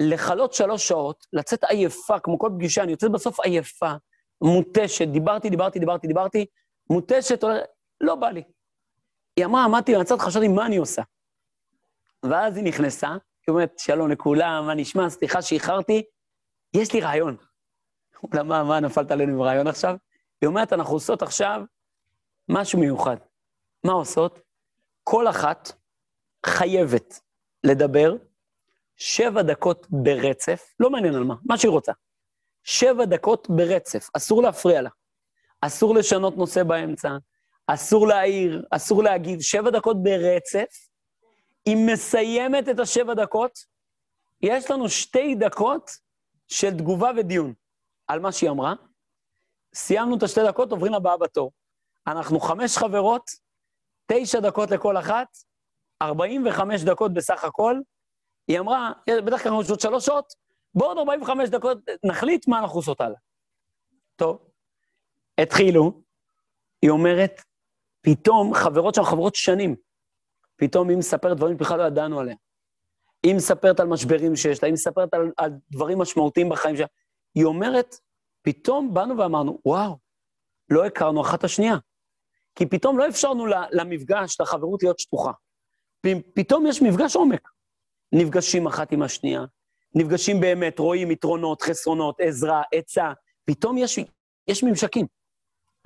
[0.00, 3.92] לכלות שלוש שעות, לצאת עייפה, כמו כל פגישה, אני יוצאת בסוף עייפה,
[4.42, 6.46] מותשת, דיברתי, דיברתי, דיברתי, דיברתי,
[6.90, 7.44] מותשת,
[8.00, 8.42] לא בא לי.
[9.36, 11.02] היא אמרה, עמדתי מהצד, חשבתי, מה אני עושה?
[12.22, 13.18] ואז היא נכנסה, היא
[13.48, 15.10] אומרת, שלום לכולם, מה נשמע?
[15.10, 16.02] סליחה שאיחרתי,
[16.74, 17.36] יש לי רעיון.
[18.24, 19.96] אמרה, מה, מה, נפלת עלינו עם רעיון עכשיו?
[20.40, 21.62] היא אומרת, אנחנו עושות עכשיו
[22.48, 23.16] משהו מיוחד.
[23.84, 24.40] מה עושות?
[25.04, 25.72] כל אחת
[26.46, 27.20] חייבת
[27.64, 28.16] לדבר
[28.96, 31.92] שבע דקות ברצף, לא מעניין על מה, מה שהיא רוצה.
[32.70, 34.90] שבע דקות ברצף, אסור להפריע לה.
[35.60, 37.08] אסור לשנות נושא באמצע,
[37.66, 40.88] אסור להעיר, אסור להגיב, שבע דקות ברצף.
[41.66, 43.58] היא מסיימת את השבע דקות,
[44.42, 45.90] יש לנו שתי דקות
[46.48, 47.54] של תגובה ודיון
[48.06, 48.74] על מה שהיא אמרה.
[49.74, 51.52] סיימנו את השתי דקות, עוברים לבאה בתור.
[52.06, 53.22] אנחנו חמש חברות,
[54.06, 55.28] תשע דקות לכל אחת,
[56.02, 57.80] 45 דקות בסך הכל.
[58.48, 60.47] היא אמרה, בדרך כלל יש עוד שלוש שעות,
[60.78, 63.18] בעוד 45 דקות נחליט מה אנחנו עושות הלאה.
[64.16, 64.38] טוב,
[65.38, 66.02] התחילו,
[66.82, 67.42] היא אומרת,
[68.00, 69.76] פתאום חברות שם חברות שנים,
[70.56, 72.36] פתאום היא מספרת דברים שבכלל לא ידענו עליה.
[73.22, 76.86] היא מספרת על משברים שיש לה, היא מספרת על, על דברים משמעותיים בחיים שלה.
[77.34, 77.94] היא אומרת,
[78.42, 79.98] פתאום באנו ואמרנו, וואו,
[80.70, 81.76] לא הכרנו אחת את השנייה.
[82.54, 85.32] כי פתאום לא אפשרנו למפגש, לחברות להיות שטוחה.
[86.34, 87.48] פתאום יש מפגש עומק.
[88.12, 89.44] נפגשים אחת עם השנייה,
[89.94, 93.12] נפגשים באמת, רואים יתרונות, חסרונות, עזרה, עצה,
[93.44, 93.98] פתאום יש,
[94.48, 95.06] יש ממשקים.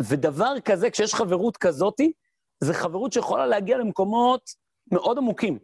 [0.03, 2.13] ודבר כזה, כשיש חברות כזאתי,
[2.61, 4.51] זה חברות שיכולה להגיע למקומות
[4.93, 5.59] מאוד עמוקים.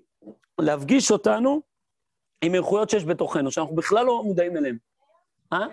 [0.61, 1.61] להפגיש אותנו
[2.45, 4.79] עם איכויות שיש בתוכנו, שאנחנו בכלל לא מודעים אליהן.
[5.53, 5.67] אה?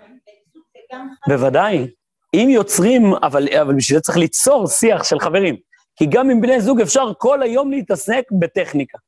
[1.28, 1.90] בוודאי.
[2.34, 5.56] אם יוצרים, אבל, אבל בשביל זה צריך ליצור שיח של חברים.
[5.96, 8.98] כי גם עם בני זוג אפשר כל היום להתעסק בטכניקה.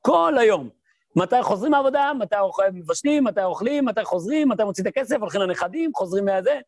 [0.00, 0.68] כל היום.
[1.16, 2.36] מתי חוזרים מהעבודה, מתי
[2.72, 6.60] מבשלים, מתי אוכלים, מתי חוזרים, מתי מוצאים את הכסף, הולכים לנכדים, חוזרים מהזה.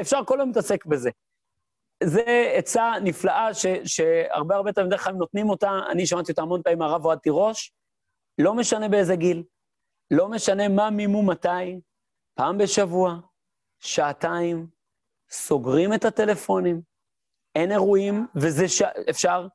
[0.00, 1.10] אפשר כל היום להתעסק בזה.
[2.02, 6.78] זה עצה נפלאה ש, שהרבה הרבה תלמידי חיים נותנים אותה, אני שמעתי אותה המון פעמים
[6.78, 7.72] מהרב אוהד תירוש,
[8.38, 9.42] לא משנה באיזה גיל,
[10.10, 11.80] לא משנה מה מימו מתי,
[12.34, 13.14] פעם בשבוע,
[13.80, 14.66] שעתיים,
[15.30, 16.80] סוגרים את הטלפונים,
[17.54, 18.82] אין אירועים, וזה ש...
[19.10, 19.46] אפשר,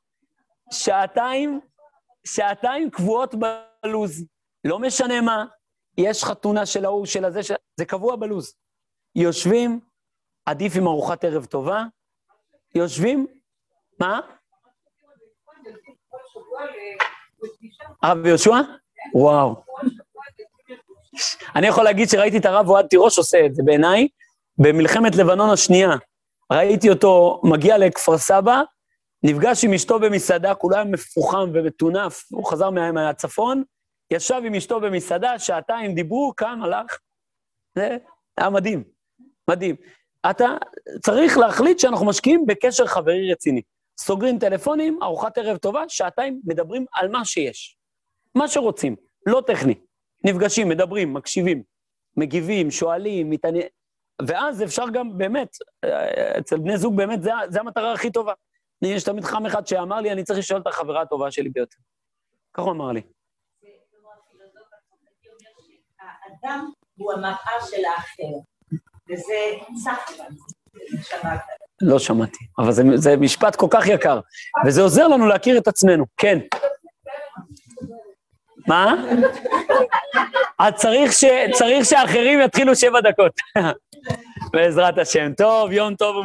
[0.72, 1.60] שעתיים,
[2.28, 3.36] שעתיים קבועות
[3.84, 4.26] בלוז.
[4.64, 5.46] לא משנה מה,
[5.98, 7.54] יש חתונה של ההוא, של הזה, של...
[7.78, 8.56] זה קבוע בלוז.
[9.16, 9.80] יושבים,
[10.46, 11.84] עדיף עם ארוחת ערב טובה,
[12.76, 13.28] יושבים,
[14.00, 14.20] מה?
[18.04, 18.56] הרב יהושע?
[19.16, 19.64] וואו.
[21.56, 24.08] אני יכול להגיד שראיתי את הרב אוהד תירוש עושה את זה בעיניי,
[24.58, 25.90] במלחמת לבנון השנייה.
[26.52, 28.62] ראיתי אותו מגיע לכפר סבא,
[29.24, 33.64] נפגש עם אשתו במסעדה, כולו היה מפוחם ומטונף, הוא חזר מה, מהצפון,
[34.14, 37.00] ישב עם אשתו במסעדה, שעתיים דיברו, קם, הלך.
[37.76, 37.98] זה
[38.38, 38.84] היה מדהים,
[39.50, 39.76] מדהים.
[40.30, 40.58] אתה
[41.06, 43.62] צריך להחליט שאנחנו משקיעים בקשר חברי רציני.
[44.00, 47.78] סוגרים טלפונים, ארוחת ערב טובה, שעתיים מדברים על מה שיש.
[48.36, 48.96] מה שרוצים,
[49.26, 49.76] לא טכני.
[50.26, 51.64] נפגשים, מדברים, מקשיבים,
[52.18, 53.70] מגיבים, שואלים, מתעניינים.
[54.28, 55.58] ואז אפשר גם באמת,
[56.40, 57.20] אצל בני זוג באמת,
[57.50, 58.34] זו המטרה הכי טובה.
[58.82, 61.78] יש תמיד חם אחד שאמר לי, אני צריך לשאול את החברה הטובה שלי ביותר.
[62.54, 63.02] ככה הוא אמר לי.
[66.44, 68.38] האדם הוא המראה של האחר,
[69.10, 69.34] וזה
[69.84, 70.24] סחר,
[71.02, 71.40] שמעת.
[71.82, 74.20] לא שמעתי, אבל זה, זה משפט כל כך יקר,
[74.66, 76.40] וזה עוזר לנו להכיר את עצמנו, כן.
[78.68, 78.96] מה?
[80.60, 81.24] אז צריך, ש...
[81.52, 83.32] צריך שאחרים יתחילו שבע דקות.
[84.54, 85.34] בעזרת השם.
[85.38, 86.16] טוב, יום טוב.